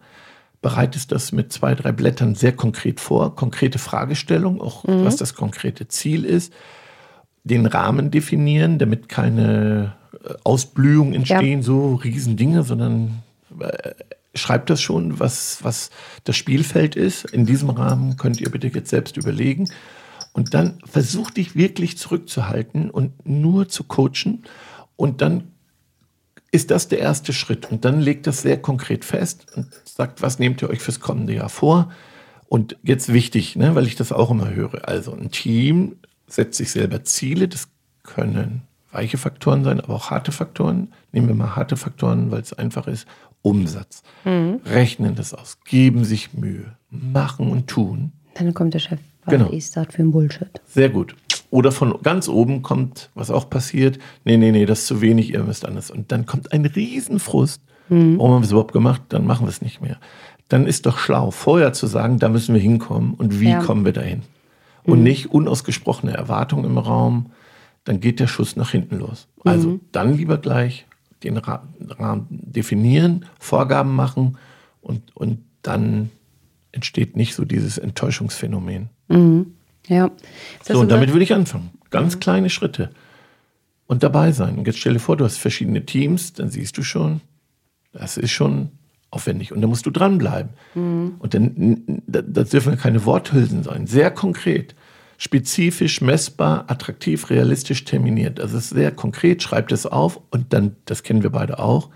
Bereitest 0.63 1.13
das 1.13 1.33
mit 1.33 1.53
zwei, 1.53 1.75
drei 1.75 1.93
Blättern 1.93 2.35
sehr 2.35 2.53
konkret 2.53 3.01
vor, 3.01 3.37
konkrete 3.37 3.79
Fragestellung, 3.79 4.61
auch 4.61 4.85
mhm. 4.85 5.05
was 5.05 5.17
das 5.17 5.35
konkrete 5.35 5.89
Ziel 5.89 6.25
ist, 6.25 6.53
den 7.43 7.67
Rahmen 7.67 8.11
definieren, 8.11 8.79
damit 8.79 9.09
keine 9.09 9.95
äh, 10.25 10.35
Ausblühungen 10.45 11.13
entstehen, 11.13 11.61
ja. 11.61 11.63
so 11.63 11.97
Riesendinge, 11.97 12.63
sondern 12.63 13.23
äh, 13.61 13.91
schreibt 14.35 14.71
das 14.71 14.81
schon, 14.81 15.21
was, 15.21 15.59
was 15.63 15.91
das 16.25 16.37
Spielfeld 16.37 16.97
ist. 16.97 17.25
In 17.31 17.47
diesem 17.47 17.71
Rahmen 17.71 18.17
könnt 18.17 18.41
ihr 18.41 18.51
bitte 18.51 18.69
jetzt 18.69 18.91
selbst 18.91 19.17
überlegen. 19.17 19.69
Und 20.33 20.55
dann 20.55 20.81
versuch 20.85 21.31
dich 21.31 21.55
wirklich 21.55 21.97
zurückzuhalten 21.97 22.91
und 22.91 23.27
nur 23.27 23.69
zu 23.69 23.85
coachen 23.85 24.43
und 24.97 25.21
dann 25.21 25.53
ist 26.55 26.71
das 26.71 26.87
der 26.87 27.01
erste 27.01 27.33
Schritt. 27.33 27.71
Und 27.73 27.85
dann 27.85 28.01
legt 28.01 28.29
das 28.29 28.43
sehr 28.43 28.63
konkret 28.63 29.05
fest 29.05 29.47
und 29.57 29.67
sagt, 29.85 30.23
was 30.23 30.39
nehmt 30.39 30.63
ihr 30.63 30.71
euch 30.71 30.81
fürs 30.81 31.01
kommende 31.01 31.35
Jahr 31.35 31.49
vor? 31.49 31.91
Und 32.47 32.77
jetzt 32.85 33.13
wichtig, 33.13 33.57
ne, 33.57 33.75
weil 33.75 33.89
ich 33.89 33.97
das 33.97 34.13
auch 34.13 34.31
immer 34.31 34.55
höre. 34.55 34.87
Also 34.87 35.13
ein 35.13 35.33
Team 35.33 35.97
setzt 36.29 36.57
sich 36.57 36.71
selber 36.71 37.03
Ziele. 37.03 37.49
Das 37.49 37.69
können 38.05 38.63
weiche 38.93 39.19
Faktoren 39.19 39.65
sein, 39.65 39.81
aber 39.81 39.95
auch 39.95 40.11
harte 40.11 40.31
Faktoren. 40.31 40.93
Nehmen 41.11 41.27
wir 41.27 41.35
mal 41.35 41.57
harte 41.57 41.77
Faktoren, 41.77 42.31
weil 42.31 42.43
es 42.43 42.53
einfach 42.53 42.87
ist. 42.87 43.09
Umsatz. 43.43 44.05
Mhm. 44.25 44.61
Rechnen 44.65 45.17
das 45.17 45.35
aus, 45.35 45.59
geben 45.65 46.05
sich 46.05 46.33
Mühe, 46.33 46.77
machen 46.89 47.51
und 47.51 47.67
tun. 47.67 48.13
Dann 48.35 48.55
kommt 48.55 48.73
der 48.73 48.79
Chef, 48.79 49.01
was 49.25 49.35
genau. 49.35 49.51
ist 49.51 49.77
das 49.77 49.89
für 49.91 50.03
ein 50.03 50.13
Bullshit? 50.13 50.49
Sehr 50.65 50.89
gut. 50.89 51.15
Oder 51.55 51.71
von 51.71 52.03
ganz 52.03 52.29
oben 52.29 52.63
kommt, 52.63 53.11
was 53.15 53.31
auch 53.31 53.49
passiert, 53.49 54.01
nee, 54.25 54.37
nee, 54.37 54.51
nee, 54.51 54.67
das 54.67 54.81
ist 54.81 54.87
zu 54.89 55.01
wenig, 55.01 55.33
ihr 55.33 55.45
müsst 55.45 55.65
anders. 55.65 55.89
Und 55.89 56.11
dann 56.11 56.27
kommt 56.27 56.53
ein 56.53 56.67
Riesenfrust. 56.67 57.63
Mhm. 57.91 58.19
Warum 58.19 58.33
haben 58.33 58.41
wir 58.41 58.47
es 58.47 58.51
überhaupt 58.51 58.73
gemacht? 58.73 59.03
Dann 59.11 59.25
machen 59.25 59.47
wir 59.47 59.51
es 59.51 59.63
nicht 59.63 59.81
mehr. 59.81 59.99
Dann 60.49 60.67
ist 60.67 60.85
doch 60.85 60.99
schlau, 60.99 61.31
vorher 61.31 61.73
zu 61.73 61.87
sagen, 61.87 62.19
da 62.19 62.29
müssen 62.29 62.57
wir 62.57 62.61
hinkommen 62.61 63.15
und 63.15 63.39
wie 63.39 63.51
ja. 63.51 63.63
kommen 63.63 63.85
wir 63.85 63.93
dahin. 63.93 64.23
Und 64.83 64.99
mhm. 64.99 65.05
nicht 65.05 65.31
unausgesprochene 65.31 66.13
Erwartungen 66.13 66.65
im 66.65 66.77
Raum, 66.77 67.31
dann 67.85 68.01
geht 68.01 68.19
der 68.19 68.27
Schuss 68.27 68.57
nach 68.57 68.73
hinten 68.73 68.99
los. 68.99 69.29
Also 69.45 69.69
mhm. 69.69 69.81
dann 69.93 70.17
lieber 70.17 70.39
gleich 70.39 70.87
den 71.23 71.37
Rahmen 71.37 72.27
definieren, 72.31 73.27
Vorgaben 73.39 73.95
machen 73.95 74.39
und, 74.81 75.17
und 75.17 75.39
dann 75.63 76.11
entsteht 76.73 77.15
nicht 77.15 77.37
so 77.37 77.45
dieses 77.45 77.79
Enttäuschungsphänomen. 77.79 78.89
Mhm. 79.07 79.55
Ja. 79.89 80.11
So, 80.63 80.81
und 80.81 80.91
damit 80.91 81.11
würde 81.13 81.25
ich 81.25 81.35
anfangen. 81.35 81.71
Ganz 81.91 82.19
kleine 82.21 82.51
Schritte. 82.51 82.91
und 83.87 84.03
dabei 84.03 84.33
sein. 84.33 84.59
Und 84.59 84.67
jetzt 84.67 84.79
stell 84.79 84.95
dir 84.95 85.01
vor, 85.01 85.17
du 85.17 85.25
hast 85.25 85.39
verschiedene 85.39 85.85
Teams, 85.85 86.33
dann 86.33 86.49
siehst 86.51 86.77
du 86.79 86.83
schon, 86.83 87.21
das 87.93 88.17
ist 88.17 88.31
schon 88.31 88.71
aufwendig. 89.11 89.53
Und 89.53 89.61
da 89.61 89.69
musst 89.69 89.87
du 89.87 89.91
dranbleiben. 89.91 90.53
Mhm. 90.75 91.15
Und 91.19 91.35
dann, 91.35 92.03
das 92.07 92.51
dürfen 92.51 92.77
keine 92.77 93.05
Worthülsen 93.05 93.63
sein. 93.63 93.87
Sehr 93.87 94.11
konkret, 94.11 94.75
spezifisch, 95.19 96.01
messbar, 96.01 96.65
attraktiv, 96.69 97.31
realistisch 97.31 97.85
terminiert. 97.85 98.41
Also 98.41 98.57
es 98.57 98.65
ist 98.65 98.71
sehr 98.71 98.91
konkret, 98.91 99.43
schreibt 99.43 99.71
es 99.71 99.87
auf 99.87 100.21
und 100.31 100.53
dann, 100.53 100.77
das 100.87 101.03
kennen 101.03 101.23
wir 101.23 101.31
beide 101.31 101.59
auch, 101.59 101.91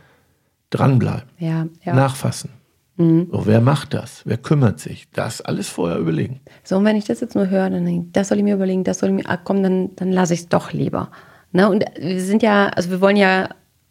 dranbleiben. 0.71 1.29
Ja, 1.39 1.67
ja. 1.85 1.95
Nachfassen. 1.95 2.51
Mhm. 2.99 3.29
So, 3.31 3.47
wer 3.47 3.61
macht 3.61 3.95
das? 3.95 4.23
Wer 4.25 4.37
kümmert 4.37 4.81
sich? 4.81 5.09
Das 5.13 5.41
alles 5.41 5.69
vorher 5.69 5.99
überlegen. 5.99 6.41
So, 6.65 6.77
und 6.77 6.85
wenn 6.85 6.97
ich 6.97 7.05
das 7.05 7.21
jetzt 7.21 7.37
nur 7.37 7.49
höre, 7.49 7.71
dann 7.71 7.85
denke 7.85 8.07
ich, 8.07 8.13
das 8.13 8.29
soll 8.29 8.39
ich 8.39 8.45
mir 8.45 8.55
überlegen, 8.55 8.85
das 8.85 8.99
soll 8.99 9.11
ich 9.11 9.15
mir, 9.15 9.31
ah, 9.31 9.39
komm, 9.43 9.63
dann, 9.63 9.95
dann 9.97 10.11
lasse 10.11 10.35
ich 10.35 10.41
es 10.41 10.49
doch 10.49 10.73
lieber. 10.73 11.11
Ne? 11.53 11.71
Und 11.71 11.85
wir 11.99 12.21
sind 12.21 12.43
ja, 12.43 12.69
also 12.69 12.91
wir 12.91 13.01
wollen 13.01 13.17
ja 13.17 13.49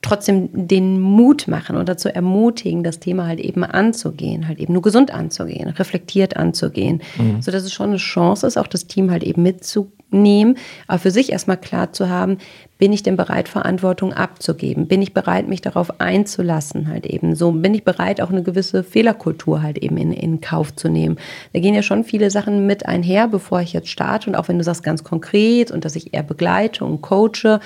trotzdem 0.08 0.50
den 0.68 1.00
Mut 1.00 1.48
machen 1.48 1.76
und 1.76 1.90
dazu 1.90 2.10
ermutigen, 2.10 2.84
das 2.84 3.00
Thema 3.00 3.28
halt 3.28 3.40
eben 3.40 3.64
anzugehen, 3.64 4.48
halt 4.48 4.60
eben 4.60 4.74
nur 4.74 4.82
gesund 4.82 5.12
anzugehen, 5.12 5.70
reflektiert 5.70 6.38
anzugehen, 6.38 7.02
mhm. 7.18 7.42
so 7.42 7.52
dass 7.52 7.64
es 7.64 7.74
schon 7.74 7.90
eine 7.90 7.98
Chance 7.98 8.48
ist, 8.48 8.58
auch 8.58 8.68
das 8.68 8.88
Team 8.88 9.12
halt 9.12 9.24
eben 9.24 9.44
mitzunehmen, 9.44 10.58
aber 10.88 11.00
für 11.00 11.12
sich 11.12 11.32
erstmal 11.32 11.58
klar 11.58 11.92
zu 11.94 12.10
haben, 12.10 12.38
bin 12.78 12.94
ich 12.94 13.02
denn 13.02 13.18
bereit, 13.18 13.50
Verantwortung 13.50 14.14
abzugeben? 14.14 14.88
Bin 14.88 15.02
ich 15.02 15.14
bereit, 15.14 15.48
mich 15.48 15.62
darauf 15.62 16.00
einzulassen 16.00 16.88
halt 16.88 17.08
eben? 17.08 17.36
So 17.36 17.52
bin 17.52 17.74
ich 17.74 17.84
bereit, 17.84 18.22
auch 18.22 18.30
eine 18.30 18.44
gewisse 18.44 18.84
Fehlerkultur 18.84 19.64
halt 19.64 19.80
eben 19.80 19.98
in, 19.98 20.14
in 20.14 20.42
Kauf 20.42 20.76
zu 20.76 20.88
nehmen? 20.88 21.18
Da 21.54 21.60
gehen 21.60 21.74
ja 21.74 21.82
schon 21.82 22.04
viele 22.04 22.30
Sachen 22.30 22.68
mit 22.68 22.86
einher, 22.86 23.28
bevor 23.28 23.62
ich 23.62 23.74
jetzt 23.74 23.90
starte 23.90 24.30
und 24.30 24.36
auch 24.36 24.48
wenn 24.48 24.60
du 24.60 24.64
sagst 24.64 24.84
ganz 24.84 25.04
konkret 25.04 25.72
und 25.72 25.86
dass 25.86 25.96
ich 25.96 26.14
eher 26.14 26.24
begleite 26.24 26.86
und 26.86 27.02
coache, 27.02 27.60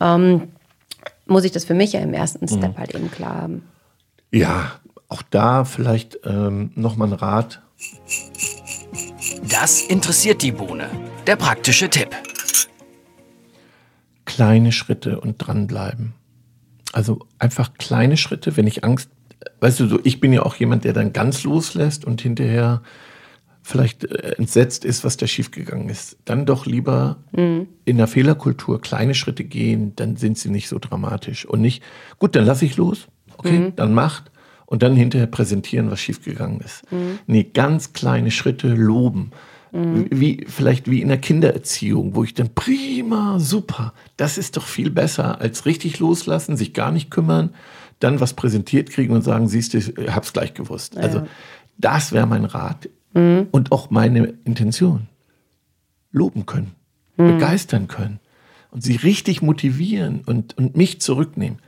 ähm, 0.00 0.48
muss 1.26 1.44
ich 1.44 1.52
das 1.52 1.64
für 1.64 1.74
mich 1.74 1.92
ja 1.92 2.00
im 2.00 2.14
ersten 2.14 2.48
Step 2.48 2.74
mhm. 2.74 2.78
halt 2.78 2.94
eben 2.94 3.10
klar 3.10 3.42
haben. 3.42 3.62
Ja, 4.32 4.72
auch 5.08 5.22
da 5.22 5.64
vielleicht 5.64 6.20
ähm, 6.24 6.70
nochmal 6.74 7.08
ein 7.08 7.14
Rat. 7.14 7.62
Das 9.48 9.82
interessiert 9.82 10.42
die 10.42 10.52
Bohne. 10.52 10.88
Der 11.26 11.36
praktische 11.36 11.88
Tipp. 11.88 12.10
Kleine 14.24 14.72
Schritte 14.72 15.20
und 15.20 15.38
dranbleiben. 15.38 16.14
Also 16.92 17.20
einfach 17.38 17.74
kleine 17.74 18.16
Schritte, 18.16 18.56
wenn 18.56 18.66
ich 18.66 18.84
Angst, 18.84 19.10
weißt 19.60 19.80
du, 19.80 19.86
so, 19.86 20.00
ich 20.02 20.20
bin 20.20 20.32
ja 20.32 20.42
auch 20.42 20.56
jemand, 20.56 20.84
der 20.84 20.92
dann 20.92 21.12
ganz 21.12 21.44
loslässt 21.44 22.04
und 22.04 22.20
hinterher 22.20 22.82
vielleicht 23.66 24.04
äh, 24.04 24.36
entsetzt 24.38 24.84
ist, 24.84 25.02
was 25.02 25.16
da 25.16 25.26
schiefgegangen 25.26 25.88
ist, 25.88 26.16
dann 26.24 26.46
doch 26.46 26.66
lieber 26.66 27.16
mhm. 27.32 27.66
in 27.84 27.96
der 27.96 28.06
Fehlerkultur 28.06 28.80
kleine 28.80 29.14
Schritte 29.14 29.42
gehen, 29.42 29.92
dann 29.96 30.16
sind 30.16 30.38
sie 30.38 30.50
nicht 30.50 30.68
so 30.68 30.78
dramatisch. 30.78 31.44
Und 31.44 31.62
nicht, 31.62 31.82
gut, 32.20 32.36
dann 32.36 32.44
lasse 32.44 32.64
ich 32.64 32.76
los, 32.76 33.08
okay, 33.36 33.58
mhm. 33.58 33.76
dann 33.76 33.92
macht 33.92 34.30
und 34.66 34.84
dann 34.84 34.94
hinterher 34.94 35.26
präsentieren, 35.26 35.90
was 35.90 36.00
schiefgegangen 36.00 36.60
ist. 36.60 36.90
Mhm. 36.92 37.18
Nee, 37.26 37.42
ganz 37.42 37.92
kleine 37.92 38.30
Schritte 38.30 38.68
loben. 38.68 39.32
Mhm. 39.72 40.06
Wie, 40.10 40.46
vielleicht 40.46 40.88
wie 40.88 41.02
in 41.02 41.08
der 41.08 41.18
Kindererziehung, 41.18 42.14
wo 42.14 42.22
ich 42.22 42.34
dann 42.34 42.54
prima, 42.54 43.40
super, 43.40 43.94
das 44.16 44.38
ist 44.38 44.56
doch 44.56 44.64
viel 44.64 44.90
besser 44.90 45.40
als 45.40 45.66
richtig 45.66 45.98
loslassen, 45.98 46.56
sich 46.56 46.72
gar 46.72 46.92
nicht 46.92 47.10
kümmern, 47.10 47.50
dann 47.98 48.20
was 48.20 48.34
präsentiert 48.34 48.90
kriegen 48.90 49.12
und 49.12 49.22
sagen, 49.22 49.48
siehst 49.48 49.74
du, 49.74 49.78
ich 49.78 49.92
hab's 50.14 50.32
gleich 50.32 50.54
gewusst. 50.54 50.94
Ja. 50.94 51.00
Also 51.00 51.26
das 51.78 52.12
wäre 52.12 52.28
mein 52.28 52.44
Rat 52.44 52.88
mhm. 53.16 53.48
und 53.50 53.72
auch 53.72 53.90
meine 53.90 54.34
Intention 54.44 55.08
loben 56.12 56.46
können, 56.46 56.72
mhm. 57.16 57.32
begeistern 57.32 57.88
können 57.88 58.20
und 58.70 58.82
sie 58.82 58.96
richtig 58.96 59.42
motivieren 59.42 60.22
und, 60.26 60.56
und 60.56 60.76
mich 60.76 61.00
zurücknehmen. 61.00 61.58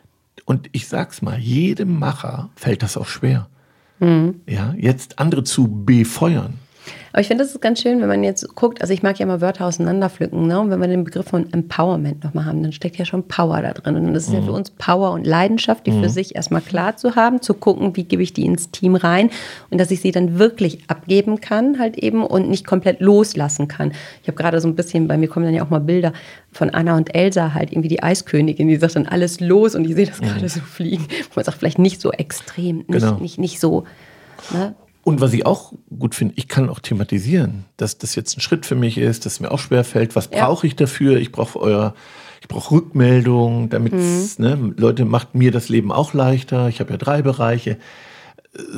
Und 0.44 0.68
ich 0.72 0.88
sag's 0.88 1.22
mal, 1.22 1.38
jedem 1.38 1.98
Macher 1.98 2.50
fällt 2.54 2.82
das 2.82 2.96
auch 2.96 3.06
schwer. 3.06 3.48
Mhm. 3.98 4.42
Ja, 4.46 4.74
jetzt 4.78 5.18
andere 5.18 5.44
zu 5.44 5.84
befeuern. 5.84 6.54
Aber 7.12 7.20
ich 7.20 7.28
finde, 7.28 7.44
das 7.44 7.54
ist 7.54 7.60
ganz 7.60 7.80
schön, 7.80 8.00
wenn 8.00 8.08
man 8.08 8.24
jetzt 8.24 8.54
guckt, 8.54 8.80
also 8.80 8.92
ich 8.92 9.02
mag 9.02 9.18
ja 9.18 9.26
mal 9.26 9.40
Wörter 9.40 9.66
auseinanderpflücken, 9.66 10.46
ne? 10.46 10.60
Und 10.60 10.70
wenn 10.70 10.80
wir 10.80 10.88
den 10.88 11.04
Begriff 11.04 11.26
von 11.26 11.52
Empowerment 11.52 12.24
nochmal 12.24 12.44
haben, 12.44 12.62
dann 12.62 12.72
steckt 12.72 12.96
ja 12.96 13.04
schon 13.04 13.26
Power 13.28 13.62
da 13.62 13.72
drin. 13.72 13.96
Und 13.96 14.14
das 14.14 14.24
ist 14.24 14.30
mhm. 14.30 14.36
ja 14.36 14.42
für 14.42 14.52
uns 14.52 14.70
Power 14.70 15.12
und 15.12 15.26
Leidenschaft, 15.26 15.86
die 15.86 15.92
mhm. 15.92 16.02
für 16.02 16.08
sich 16.08 16.36
erstmal 16.36 16.60
klar 16.60 16.96
zu 16.96 17.16
haben, 17.16 17.42
zu 17.42 17.54
gucken, 17.54 17.96
wie 17.96 18.04
gebe 18.04 18.22
ich 18.22 18.32
die 18.32 18.44
ins 18.44 18.70
Team 18.70 18.94
rein 18.94 19.30
und 19.70 19.78
dass 19.78 19.90
ich 19.90 20.00
sie 20.00 20.12
dann 20.12 20.38
wirklich 20.38 20.78
abgeben 20.88 21.40
kann, 21.40 21.78
halt 21.78 21.96
eben 21.98 22.24
und 22.24 22.48
nicht 22.48 22.66
komplett 22.66 23.00
loslassen 23.00 23.68
kann. 23.68 23.92
Ich 24.22 24.28
habe 24.28 24.36
gerade 24.36 24.60
so 24.60 24.68
ein 24.68 24.74
bisschen, 24.74 25.08
bei 25.08 25.16
mir 25.16 25.28
kommen 25.28 25.46
dann 25.46 25.54
ja 25.54 25.64
auch 25.64 25.70
mal 25.70 25.80
Bilder 25.80 26.12
von 26.52 26.70
Anna 26.70 26.96
und 26.96 27.14
Elsa, 27.14 27.54
halt 27.54 27.72
irgendwie 27.72 27.88
die 27.88 28.02
Eiskönigin, 28.02 28.68
die 28.68 28.76
sagt 28.76 28.96
dann 28.96 29.06
alles 29.06 29.40
los 29.40 29.74
und 29.74 29.84
ich 29.84 29.94
sehe 29.94 30.06
das 30.06 30.20
mhm. 30.20 30.26
gerade 30.26 30.48
so 30.48 30.60
fliegen. 30.60 31.06
Man 31.34 31.44
sagt 31.44 31.58
vielleicht 31.58 31.78
nicht 31.78 32.00
so 32.00 32.12
extrem, 32.12 32.78
nicht, 32.78 32.88
genau. 32.88 33.18
nicht, 33.18 33.38
nicht 33.38 33.60
so. 33.60 33.84
Ne? 34.52 34.74
Und 35.08 35.22
was 35.22 35.32
ich 35.32 35.46
auch 35.46 35.72
gut 35.98 36.14
finde, 36.14 36.34
ich 36.36 36.48
kann 36.48 36.68
auch 36.68 36.80
thematisieren, 36.80 37.64
dass 37.78 37.96
das 37.96 38.14
jetzt 38.14 38.36
ein 38.36 38.42
Schritt 38.42 38.66
für 38.66 38.74
mich 38.74 38.98
ist, 38.98 39.24
dass 39.24 39.32
es 39.32 39.40
mir 39.40 39.50
auch 39.50 39.58
schwer 39.58 39.82
fällt. 39.82 40.14
Was 40.14 40.28
ja. 40.30 40.44
brauche 40.44 40.66
ich 40.66 40.76
dafür? 40.76 41.16
Ich 41.16 41.32
brauche 41.32 41.58
euer, 41.58 41.94
ich 42.42 42.48
brauche 42.48 42.72
Rückmeldung, 42.74 43.70
damit 43.70 43.94
mhm. 43.94 44.28
ne, 44.36 44.74
Leute 44.76 45.06
macht 45.06 45.34
mir 45.34 45.50
das 45.50 45.70
Leben 45.70 45.92
auch 45.92 46.12
leichter. 46.12 46.68
Ich 46.68 46.80
habe 46.80 46.90
ja 46.90 46.98
drei 46.98 47.22
Bereiche. 47.22 47.78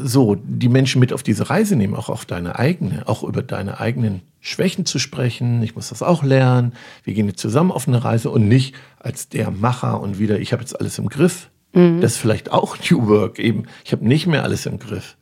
So, 0.04 0.37
die 0.37 0.68
Menschen 0.68 1.00
mit 1.00 1.12
auf 1.12 1.25
diese 1.25 1.50
Reise 1.50 1.75
nehmen, 1.75 1.96
auch 1.96 2.08
auf 2.08 2.26
deine 2.26 2.60
eigene, 2.60 3.08
auch 3.08 3.25
über 3.25 3.42
deine 3.42 3.80
eigenen 3.80 4.22
Schwächen 4.38 4.87
zu 4.87 5.00
sprechen. 5.00 5.64
Ich 5.64 5.75
muss 5.75 5.88
das 5.88 6.00
auch 6.00 6.22
lernen. 6.22 6.75
Wir 7.02 7.14
gehen 7.14 7.26
jetzt 7.26 7.40
zusammen 7.40 7.72
auf 7.72 7.88
eine 7.88 8.04
Reise 8.04 8.30
und 8.30 8.46
nicht 8.46 8.76
als 9.00 9.28
der 9.28 9.50
Macher 9.50 10.00
und 10.00 10.20
wieder, 10.20 10.38
ich 10.38 10.52
habe 10.52 10.62
jetzt 10.62 10.78
alles 10.78 10.96
im 10.96 11.08
Griff. 11.08 11.50
Mhm. 11.72 12.00
Das 12.00 12.12
ist 12.12 12.18
vielleicht 12.18 12.52
auch 12.52 12.76
New 12.88 13.08
Work 13.08 13.40
eben. 13.40 13.64
Ich 13.84 13.90
habe 13.90 14.06
nicht 14.06 14.28
mehr 14.28 14.44
alles 14.44 14.66
im 14.66 14.78
Griff. 14.78 15.16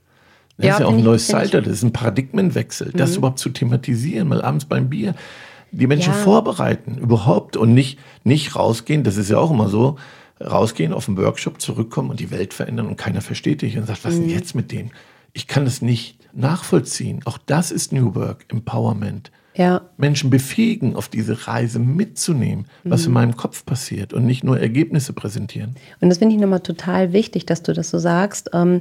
Das 0.59 0.67
ja, 0.67 0.73
ist 0.75 0.81
ja 0.81 0.87
auch 0.87 0.93
ein 0.93 1.05
neues 1.05 1.27
Zeitalter, 1.29 1.63
das 1.63 1.79
ist 1.79 1.83
ein 1.85 1.93
Paradigmenwechsel. 1.93 2.89
Mhm. 2.89 2.99
Das 2.99 3.17
überhaupt 3.17 3.39
zu 3.39 3.51
thematisieren, 3.51 4.29
mal 4.29 4.43
abends 4.43 4.65
beim 4.65 4.91
Bier, 4.91 5.15
die 5.71 5.87
Menschen 5.87 6.13
ja. 6.13 6.19
vorbereiten, 6.19 6.99
überhaupt 6.99 7.57
und 7.57 7.75
nicht, 7.75 7.99
nicht 8.25 8.57
rausgehen, 8.57 9.05
das 9.05 9.17
ist 9.17 9.31
ja 9.31 9.39
auch 9.39 9.51
immer 9.51 9.69
so, 9.69 9.97
rausgehen, 10.41 10.93
auf 10.93 11.07
den 11.07 11.17
Workshop 11.17 11.61
zurückkommen 11.61 12.11
und 12.11 12.21
die 12.21 12.31
Welt 12.31 12.55
verändern 12.55 12.87
und 12.87 12.97
keiner 12.97 13.21
versteht 13.21 13.63
dich 13.63 13.79
und 13.79 13.87
sagt, 13.87 14.05
was 14.05 14.15
mhm. 14.15 14.23
denn 14.23 14.31
jetzt 14.31 14.55
mit 14.55 14.73
denen? 14.73 14.91
Ich 15.33 15.47
kann 15.47 15.65
das 15.65 15.83
nicht 15.83 16.19
nachvollziehen. 16.33 17.21
Auch 17.25 17.39
das 17.39 17.71
ist 17.71 17.93
New 17.93 18.15
Work, 18.15 18.47
Empowerment. 18.49 19.31
Ja. 19.55 19.83
Menschen 19.97 20.31
befähigen, 20.31 20.95
auf 20.95 21.09
diese 21.09 21.49
Reise 21.49 21.81
mitzunehmen, 21.81 22.67
was 22.85 23.03
mhm. 23.03 23.07
in 23.07 23.13
meinem 23.13 23.37
Kopf 23.37 23.67
passiert 23.67 24.13
und 24.13 24.25
nicht 24.25 24.45
nur 24.45 24.59
Ergebnisse 24.61 25.13
präsentieren. 25.13 25.75
Und 26.01 26.11
das 26.11 26.19
finde 26.19 26.37
ich 26.37 26.41
nochmal 26.41 26.61
total 26.61 27.13
wichtig, 27.13 27.45
dass 27.45 27.65
du 27.65 27.73
das 27.73 27.91
so 27.91 27.99
sagst. 27.99 28.51
Ähm, 28.53 28.81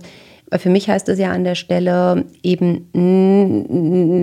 weil 0.50 0.60
für 0.60 0.70
mich 0.70 0.90
heißt 0.90 1.10
es 1.10 1.20
ja 1.20 1.32
an 1.32 1.44
der 1.44 1.56
Stelle 1.56 2.26
eben 2.42 2.88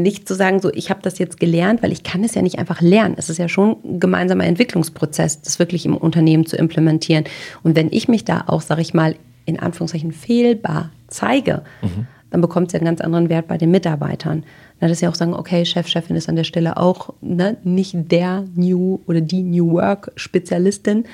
nicht 0.00 0.26
zu 0.26 0.34
sagen, 0.34 0.60
so 0.60 0.72
ich 0.72 0.90
habe 0.90 1.00
das 1.02 1.18
jetzt 1.18 1.38
gelernt, 1.38 1.82
weil 1.82 1.92
ich 1.92 2.02
kann 2.02 2.24
es 2.24 2.34
ja 2.34 2.42
nicht 2.42 2.58
einfach 2.58 2.80
lernen. 2.80 3.14
Es 3.18 3.28
ist 3.28 3.38
ja 3.38 3.48
schon 3.48 3.76
ein 3.84 4.00
gemeinsamer 4.00 4.44
Entwicklungsprozess, 4.44 5.42
das 5.42 5.58
wirklich 5.58 5.84
im 5.84 5.96
Unternehmen 5.96 6.46
zu 6.46 6.56
implementieren. 6.56 7.24
Und 7.62 7.76
wenn 7.76 7.92
ich 7.92 8.08
mich 8.08 8.24
da 8.24 8.44
auch, 8.46 8.62
sage 8.62 8.80
ich 8.80 8.94
mal, 8.94 9.16
in 9.44 9.58
Anführungszeichen 9.58 10.12
fehlbar 10.12 10.90
zeige, 11.08 11.62
mhm. 11.82 12.06
dann 12.30 12.40
bekommt 12.40 12.68
es 12.68 12.72
ja 12.72 12.78
einen 12.78 12.86
ganz 12.86 13.02
anderen 13.02 13.28
Wert 13.28 13.46
bei 13.46 13.58
den 13.58 13.70
Mitarbeitern. 13.70 14.44
Dann 14.80 14.90
ist 14.90 15.02
ja 15.02 15.10
auch 15.10 15.14
sagen, 15.14 15.34
okay, 15.34 15.64
Chef, 15.66 15.88
Chefin 15.88 16.16
ist 16.16 16.28
an 16.28 16.36
der 16.36 16.44
Stelle 16.44 16.78
auch 16.78 17.12
ne, 17.20 17.58
nicht 17.64 18.10
der 18.10 18.44
New 18.54 19.00
oder 19.06 19.20
die 19.20 19.42
New 19.42 19.72
Work 19.72 20.12
Spezialistin, 20.16 21.04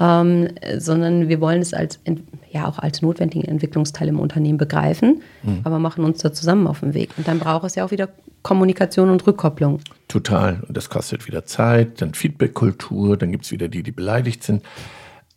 ähm, 0.00 0.48
sondern 0.78 1.28
wir 1.28 1.40
wollen 1.40 1.60
es 1.60 1.74
als 1.74 2.00
ja 2.50 2.66
auch 2.66 2.78
als 2.78 3.02
notwendigen 3.02 3.46
Entwicklungsteil 3.46 4.08
im 4.08 4.18
Unternehmen 4.18 4.58
begreifen, 4.58 5.22
mhm. 5.42 5.60
aber 5.62 5.78
machen 5.78 6.04
uns 6.04 6.18
da 6.18 6.32
zusammen 6.32 6.66
auf 6.66 6.80
den 6.80 6.94
Weg. 6.94 7.10
Und 7.16 7.28
dann 7.28 7.38
braucht 7.38 7.64
es 7.64 7.74
ja 7.76 7.84
auch 7.84 7.90
wieder 7.90 8.08
Kommunikation 8.42 9.10
und 9.10 9.24
Rückkopplung. 9.26 9.80
Total. 10.08 10.60
Und 10.66 10.76
das 10.76 10.88
kostet 10.88 11.26
wieder 11.28 11.44
Zeit, 11.44 12.00
dann 12.00 12.14
Feedbackkultur, 12.14 13.16
dann 13.16 13.30
gibt 13.30 13.44
es 13.44 13.52
wieder 13.52 13.68
die, 13.68 13.82
die 13.82 13.92
beleidigt 13.92 14.42
sind. 14.42 14.64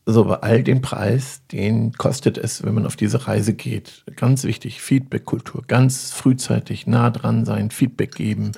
So, 0.06 0.26
bei 0.26 0.36
all 0.38 0.64
dem 0.64 0.82
Preis, 0.82 1.42
den 1.52 1.94
kostet 1.94 2.38
es, 2.38 2.64
wenn 2.64 2.74
man 2.74 2.86
auf 2.86 2.96
diese 2.96 3.28
Reise 3.28 3.54
geht. 3.54 4.04
Ganz 4.16 4.44
wichtig, 4.44 4.82
Feedbackkultur. 4.82 5.64
Ganz 5.68 6.12
frühzeitig 6.12 6.88
nah 6.88 7.10
dran 7.10 7.46
sein, 7.46 7.70
Feedback 7.70 8.16
geben 8.16 8.54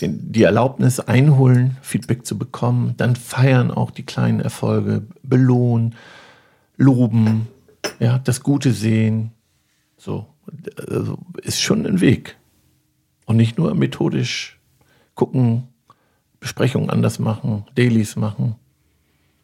die 0.00 0.42
Erlaubnis 0.42 1.00
einholen, 1.00 1.78
Feedback 1.80 2.26
zu 2.26 2.36
bekommen, 2.36 2.94
dann 2.96 3.16
feiern 3.16 3.70
auch 3.70 3.90
die 3.90 4.02
kleinen 4.02 4.40
Erfolge, 4.40 5.02
belohnen, 5.22 5.94
loben, 6.76 7.48
ja, 7.98 8.18
das 8.18 8.42
Gute 8.42 8.72
sehen. 8.72 9.32
So, 9.96 10.26
also 10.88 11.18
ist 11.42 11.60
schon 11.60 11.86
ein 11.86 12.00
Weg. 12.00 12.36
Und 13.24 13.36
nicht 13.36 13.58
nur 13.58 13.74
methodisch 13.74 14.60
gucken, 15.14 15.68
Besprechungen 16.40 16.90
anders 16.90 17.18
machen, 17.18 17.64
Dailies 17.74 18.16
machen, 18.16 18.56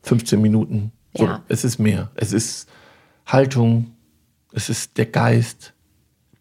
15 0.02 0.40
Minuten. 0.40 0.92
So, 1.14 1.24
ja. 1.24 1.42
Es 1.48 1.64
ist 1.64 1.78
mehr. 1.78 2.10
Es 2.14 2.32
ist 2.32 2.68
Haltung, 3.26 3.92
es 4.52 4.68
ist 4.68 4.98
der 4.98 5.06
Geist, 5.06 5.72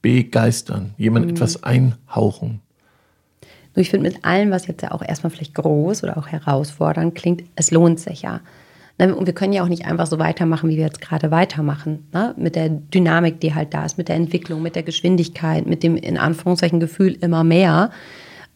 begeistern, 0.02 0.94
jemand 0.98 1.28
mhm. 1.28 1.32
etwas 1.32 1.64
einhauchen. 1.64 2.62
Nur 3.76 3.82
ich 3.82 3.90
finde, 3.90 4.10
mit 4.10 4.26
allem, 4.26 4.52
was 4.52 4.68
jetzt 4.68 4.82
ja 4.82 4.92
auch 4.92 5.02
erstmal 5.02 5.32
vielleicht 5.32 5.56
groß 5.56 6.04
oder 6.04 6.18
auch 6.18 6.28
herausfordernd 6.28 7.16
klingt, 7.16 7.44
es 7.56 7.72
lohnt 7.72 8.00
sich 8.00 8.24
ja. 8.24 8.42
Ne, 8.98 9.16
und 9.16 9.26
wir 9.26 9.34
können 9.34 9.54
ja 9.54 9.64
auch 9.64 9.70
nicht 9.70 9.86
einfach 9.86 10.06
so 10.06 10.20
weitermachen, 10.20 10.70
wie 10.70 10.78
wir 10.78 10.84
jetzt 10.84 11.02
gerade 11.02 11.32
weitermachen. 11.32 12.08
Ne? 12.14 12.36
Mit 12.38 12.56
der 12.56 12.70
Dynamik, 12.70 13.40
die 13.40 13.56
halt 13.56 13.74
da 13.74 13.86
ist, 13.86 13.98
mit 13.98 14.10
der 14.10 14.16
Entwicklung, 14.16 14.62
mit 14.62 14.76
der 14.76 14.84
Geschwindigkeit, 14.84 15.66
mit 15.66 15.82
dem 15.84 15.96
in 15.96 16.18
Anführungszeichen 16.18 16.80
Gefühl 16.80 17.18
immer 17.22 17.44
mehr, 17.44 17.92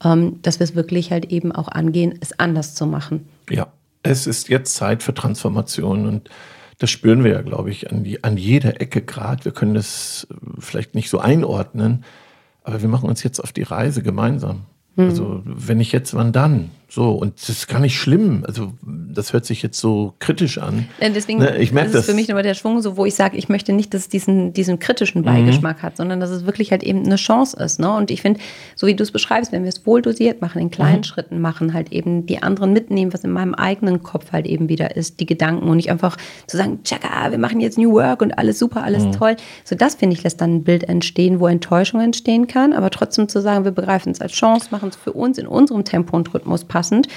ähm, 0.04 0.40
dass 0.42 0.60
wir 0.60 0.66
es 0.66 0.76
wirklich 0.76 1.12
halt 1.12 1.32
eben 1.32 1.52
auch 1.52 1.70
angehen, 1.70 2.18
es 2.20 2.38
anders 2.38 2.76
zu 2.76 2.86
machen. 2.86 3.28
Ja, 3.50 3.68
es 4.04 4.28
ist 4.28 4.50
jetzt 4.50 4.76
Zeit 4.76 5.02
für 5.02 5.14
Transformation 5.14 6.06
und 6.06 6.30
das 6.78 6.92
spüren 6.92 7.24
wir 7.24 7.32
ja, 7.32 7.42
glaube 7.42 7.72
ich, 7.72 7.90
an, 7.92 8.04
die, 8.04 8.24
an 8.24 8.38
jeder 8.38 8.82
Ecke 8.82 9.02
gerade. 9.02 9.46
Wir 9.46 9.54
können 9.54 9.74
das 9.74 10.28
vielleicht 10.60 10.94
nicht 10.94 11.10
so 11.10 11.20
einordnen, 11.20 12.04
aber 12.64 12.82
wir 12.82 12.90
machen 12.90 13.10
uns 13.10 13.24
jetzt 13.24 13.40
auf 13.40 13.54
die 13.54 13.64
Reise 13.64 14.04
gemeinsam. 14.04 14.66
Mhm. 14.96 15.06
Also 15.06 15.42
wenn 15.46 15.80
ich 15.80 15.92
jetzt, 15.92 16.14
wann 16.14 16.32
dann? 16.32 16.72
So, 16.88 17.12
und 17.12 17.42
das 17.42 17.50
ist 17.50 17.68
gar 17.68 17.80
nicht 17.80 18.00
schlimm. 18.00 18.46
Also, 18.48 18.72
das 18.82 19.34
hört 19.34 19.46
sich 19.46 19.62
jetzt 19.62 19.80
so 19.80 20.14
kritisch 20.20 20.60
an. 20.60 20.88
Deswegen 21.02 21.40
ne, 21.40 21.58
ich 21.58 21.74
merke 21.74 21.90
ist 21.90 21.96
es 21.96 22.06
für 22.06 22.14
mich 22.14 22.28
nochmal 22.28 22.44
der 22.44 22.54
Schwung, 22.54 22.82
so 22.82 22.96
wo 22.96 23.06
ich 23.06 23.16
sage, 23.16 23.38
ich 23.38 23.50
möchte 23.50 23.74
nicht, 23.74 23.94
dass 23.94 24.04
es 24.04 24.10
diesen, 24.10 24.54
diesen 24.54 24.80
kritischen 24.80 25.24
Beigeschmack 25.24 25.80
mhm. 25.80 25.82
hat, 25.82 25.98
sondern 25.98 26.20
dass 26.20 26.30
es 26.30 26.46
wirklich 26.46 26.72
halt 26.72 26.84
eben 26.84 27.04
eine 27.04 27.16
Chance 27.16 27.58
ist. 27.58 27.80
Ne? 27.80 27.94
Und 27.94 28.12
ich 28.12 28.22
finde, 28.22 28.40
so 28.76 28.88
wie 28.88 28.94
du 28.94 29.04
es 29.04 29.12
beschreibst, 29.12 29.52
wenn 29.52 29.64
wir 29.64 29.70
es 29.70 29.86
wohl 29.86 30.02
dosiert 30.02 30.42
machen, 30.42 30.62
in 30.62 30.70
kleinen 30.70 31.00
mhm. 31.00 31.04
Schritten 31.04 31.42
machen, 31.42 31.74
halt 31.74 31.92
eben 31.92 32.28
die 32.28 32.42
anderen 32.42 32.72
mitnehmen, 32.72 33.14
was 33.14 33.24
in 33.24 33.32
meinem 33.32 33.56
eigenen 33.56 34.04
Kopf 34.04 34.32
halt 34.32 34.46
eben 34.46 34.70
wieder 34.70 34.96
ist, 34.96 35.20
die 35.20 35.26
Gedanken 35.26 35.68
und 35.68 35.78
nicht 35.78 35.92
einfach 35.92 36.18
zu 36.48 36.56
sagen, 36.56 36.80
tschakka, 36.84 37.32
wir 37.32 37.40
machen 37.40 37.60
jetzt 37.60 37.78
New 37.78 37.94
Work 37.94 38.22
und 38.22 38.38
alles 38.38 38.60
super, 38.60 38.84
alles 38.84 39.04
mhm. 39.04 39.12
toll. 39.12 39.36
So 39.64 39.76
das, 39.76 39.96
finde 39.96 40.16
ich, 40.16 40.24
lässt 40.24 40.40
dann 40.40 40.58
ein 40.58 40.64
Bild 40.64 40.88
entstehen, 40.88 41.40
wo 41.40 41.48
Enttäuschung 41.48 42.00
entstehen 42.00 42.48
kann, 42.48 42.74
aber 42.74 42.90
trotzdem 42.90 43.28
zu 43.28 43.42
sagen, 43.42 43.66
wir 43.66 43.72
begreifen 43.72 44.12
es 44.12 44.22
als 44.22 44.34
Chance, 44.34 44.68
machen 44.72 44.85
es 44.90 44.96
für 44.96 45.14
uns 45.14 45.38
in 45.38 45.48
unserem 45.48 45.84
Tempo 45.84 46.16
und 46.16 46.34
Rhythmus 46.34 46.66
passend, 46.66 47.08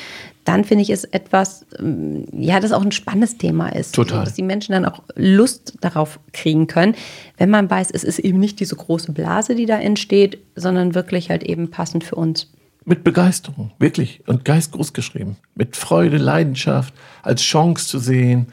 dann 0.45 0.65
finde 0.65 0.83
ich 0.83 0.91
es 0.91 1.05
etwas, 1.05 1.67
ähm, 1.79 2.25
ja, 2.33 2.59
das 2.61 2.73
auch 2.73 2.83
ein 2.83 2.93
spannendes 2.93 3.37
Thema 3.37 3.69
ist. 3.69 3.95
Total. 3.95 4.21
So, 4.21 4.25
dass 4.25 4.35
die 4.35 4.43
Menschen 4.43 4.73
dann 4.73 4.87
auch 4.87 5.03
Lust 5.15 5.75
darauf 5.81 6.19
kriegen 6.33 6.67
können, 6.67 6.95
wenn 7.37 7.51
man 7.51 7.71
weiß, 7.71 7.91
es 7.91 8.05
ist 8.05 8.19
eben 8.19 8.39
nicht 8.39 8.59
diese 8.61 8.77
große 8.77 9.13
Blase, 9.13 9.55
die 9.55 9.67
da 9.67 9.79
entsteht, 9.79 10.39
sondern 10.57 10.95
wirklich 10.95 11.31
halt 11.31 11.43
eben 11.43 11.71
passend 11.71 12.05
für 12.05 12.15
uns. 12.15 12.51
Mit 12.85 13.05
Begeisterung, 13.05 13.73
wirklich. 13.79 14.23
Und 14.27 14.47
Geist 14.47 14.73
groß 14.73 14.95
geschrieben. 14.95 15.37
Mit 15.55 15.77
Freude, 15.77 16.17
Leidenschaft, 16.17 16.95
als 17.23 17.43
Chance 17.43 17.87
zu 17.87 17.99
sehen, 17.99 18.47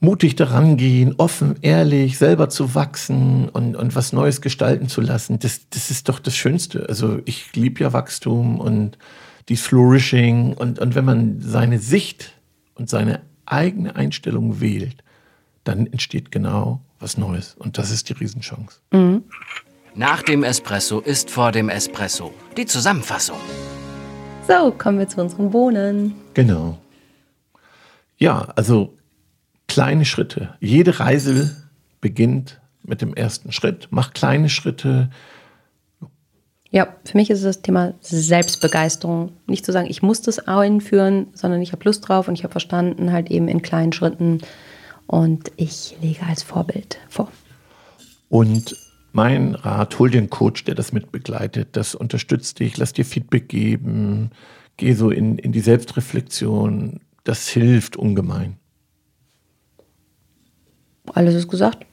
mutig 0.00 0.36
daran 0.36 0.76
gehen, 0.76 1.14
offen, 1.18 1.56
ehrlich, 1.60 2.18
selber 2.18 2.48
zu 2.48 2.74
wachsen 2.74 3.48
und, 3.48 3.74
und 3.74 3.96
was 3.96 4.12
Neues 4.12 4.40
gestalten 4.40 4.88
zu 4.88 5.00
lassen. 5.00 5.38
Das, 5.38 5.68
das 5.70 5.90
ist 5.90 6.08
doch 6.08 6.20
das 6.20 6.36
Schönste. 6.36 6.86
Also 6.88 7.18
ich 7.24 7.54
liebe 7.56 7.80
ja 7.82 7.92
Wachstum 7.92 8.60
und 8.60 8.96
die 9.48 9.56
Flourishing. 9.56 10.54
Und, 10.54 10.78
und 10.78 10.94
wenn 10.94 11.04
man 11.04 11.40
seine 11.40 11.78
Sicht 11.78 12.32
und 12.74 12.88
seine 12.88 13.22
eigene 13.46 13.96
Einstellung 13.96 14.60
wählt, 14.60 15.02
dann 15.64 15.86
entsteht 15.86 16.30
genau 16.30 16.80
was 17.00 17.18
Neues. 17.18 17.54
Und 17.58 17.78
das 17.78 17.90
ist 17.90 18.08
die 18.08 18.12
Riesenchance. 18.12 18.80
Mhm. 18.92 19.24
Nach 19.94 20.22
dem 20.22 20.44
Espresso 20.44 21.00
ist 21.00 21.30
vor 21.30 21.50
dem 21.50 21.68
Espresso. 21.68 22.32
Die 22.56 22.66
Zusammenfassung. 22.66 23.38
So, 24.46 24.70
kommen 24.70 24.98
wir 24.98 25.08
zu 25.08 25.20
unseren 25.20 25.50
Bohnen. 25.50 26.14
Genau. 26.34 26.78
Ja, 28.16 28.48
also 28.56 28.97
kleine 29.68 30.04
Schritte. 30.04 30.54
Jede 30.60 30.98
Reise 30.98 31.56
beginnt 32.00 32.60
mit 32.82 33.00
dem 33.02 33.14
ersten 33.14 33.52
Schritt. 33.52 33.88
Mach 33.90 34.12
kleine 34.12 34.48
Schritte, 34.48 35.10
ja, 36.70 36.96
für 37.04 37.16
mich 37.16 37.30
ist 37.30 37.38
es 37.38 37.44
das 37.44 37.62
Thema 37.62 37.94
Selbstbegeisterung. 38.00 39.32
Nicht 39.46 39.64
zu 39.64 39.72
sagen, 39.72 39.88
ich 39.88 40.02
muss 40.02 40.20
das 40.20 40.38
einführen, 40.38 41.28
sondern 41.32 41.62
ich 41.62 41.72
habe 41.72 41.84
Lust 41.84 42.06
drauf 42.06 42.28
und 42.28 42.34
ich 42.34 42.44
habe 42.44 42.52
verstanden, 42.52 43.12
halt 43.12 43.30
eben 43.30 43.48
in 43.48 43.62
kleinen 43.62 43.92
Schritten. 43.92 44.40
Und 45.06 45.50
ich 45.56 45.96
lege 46.02 46.26
als 46.26 46.42
Vorbild 46.42 46.98
vor. 47.08 47.32
Und 48.28 48.76
mein 49.12 49.54
Rat, 49.54 49.98
hol 49.98 50.10
dir 50.10 50.18
einen 50.18 50.28
Coach, 50.28 50.64
der 50.64 50.74
das 50.74 50.92
mit 50.92 51.10
begleitet. 51.10 51.68
Das 51.72 51.94
unterstützt 51.94 52.58
dich, 52.58 52.76
lass 52.76 52.92
dir 52.92 53.06
Feedback 53.06 53.48
geben, 53.48 54.30
geh 54.76 54.92
so 54.92 55.10
in, 55.10 55.38
in 55.38 55.52
die 55.52 55.60
Selbstreflexion. 55.60 57.00
Das 57.24 57.48
hilft 57.48 57.96
ungemein. 57.96 58.58
Alles 61.14 61.34
ist 61.34 61.48
gesagt. 61.48 61.86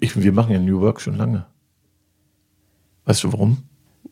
Ich, 0.00 0.20
wir 0.20 0.32
machen 0.32 0.52
ja 0.52 0.58
New 0.58 0.80
Work 0.80 1.00
schon 1.00 1.16
lange. 1.16 1.46
Weißt 3.04 3.24
du 3.24 3.32
warum? 3.32 3.58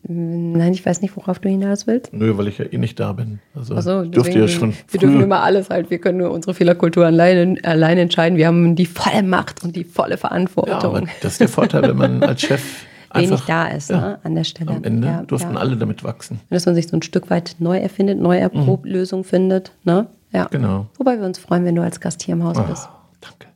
Nein, 0.04 0.72
ich 0.72 0.84
weiß 0.84 1.00
nicht, 1.00 1.16
worauf 1.16 1.38
du 1.38 1.48
hinaus 1.48 1.86
willst. 1.86 2.12
Nö, 2.12 2.36
weil 2.36 2.48
ich 2.48 2.58
ja 2.58 2.64
eh 2.64 2.76
nicht 2.76 2.98
da 2.98 3.12
bin. 3.12 3.38
Also 3.54 3.80
so, 3.80 4.04
dürfte 4.04 4.38
ja 4.38 4.48
schon. 4.48 4.74
Wir 4.88 4.98
dürfen 4.98 5.20
immer 5.20 5.42
alles 5.42 5.70
halt. 5.70 5.90
Wir 5.90 5.98
können 5.98 6.18
nur 6.18 6.32
unsere 6.32 6.54
Fehlerkultur 6.54 7.06
alleine, 7.06 7.56
allein 7.62 7.98
entscheiden. 7.98 8.36
Wir 8.36 8.48
haben 8.48 8.74
die 8.74 8.86
volle 8.86 9.22
Macht 9.22 9.62
und 9.62 9.76
die 9.76 9.84
volle 9.84 10.16
Verantwortung. 10.16 10.72
Ja, 10.72 10.82
aber 10.82 11.02
das 11.20 11.32
ist 11.32 11.40
der 11.40 11.48
Vorteil, 11.48 11.82
wenn 11.82 11.96
man 11.96 12.22
als 12.24 12.42
Chef 12.42 12.84
wenig 13.14 13.40
da 13.42 13.68
ist 13.68 13.90
ja, 13.90 14.00
ne, 14.00 14.18
an 14.24 14.34
der 14.34 14.44
Stelle. 14.44 14.72
Am 14.72 14.82
Ende 14.82 15.06
ja, 15.06 15.22
durften 15.22 15.54
ja. 15.54 15.60
alle 15.60 15.76
damit 15.76 16.02
wachsen. 16.02 16.40
Dass 16.50 16.66
man 16.66 16.74
sich 16.74 16.88
so 16.88 16.96
ein 16.96 17.02
Stück 17.02 17.30
weit 17.30 17.56
neu 17.60 17.78
erfindet, 17.78 18.18
neu 18.18 18.38
erprobt, 18.38 18.84
mhm. 18.84 18.90
Lösungen 18.90 19.24
findet. 19.24 19.72
Ne? 19.84 20.08
Ja. 20.32 20.46
Genau. 20.46 20.86
Wobei 20.96 21.18
wir 21.18 21.26
uns 21.26 21.38
freuen, 21.38 21.64
wenn 21.64 21.74
du 21.74 21.82
als 21.82 22.00
Gast 22.00 22.22
hier 22.22 22.34
im 22.34 22.44
Haus 22.44 22.56
oh, 22.58 22.62
bist. 22.62 22.88
Danke. 23.20 23.48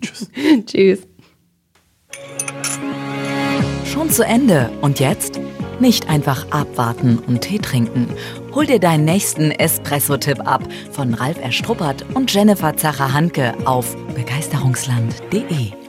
Tschüss. 0.00 0.30
Tschüss 0.66 1.06
schon 3.98 4.10
zu 4.10 4.24
Ende. 4.24 4.70
Und 4.80 5.00
jetzt? 5.00 5.40
Nicht 5.80 6.08
einfach 6.08 6.50
abwarten 6.50 7.18
und 7.18 7.40
Tee 7.40 7.58
trinken. 7.58 8.08
Hol 8.54 8.66
dir 8.66 8.78
deinen 8.78 9.04
nächsten 9.04 9.50
Espresso-Tipp 9.50 10.46
ab 10.46 10.62
von 10.92 11.14
Ralf 11.14 11.40
Erstruppert 11.40 12.04
und 12.14 12.32
Jennifer 12.32 12.76
Zacher-Hanke 12.76 13.54
auf 13.64 13.96
begeisterungsland.de. 14.14 15.87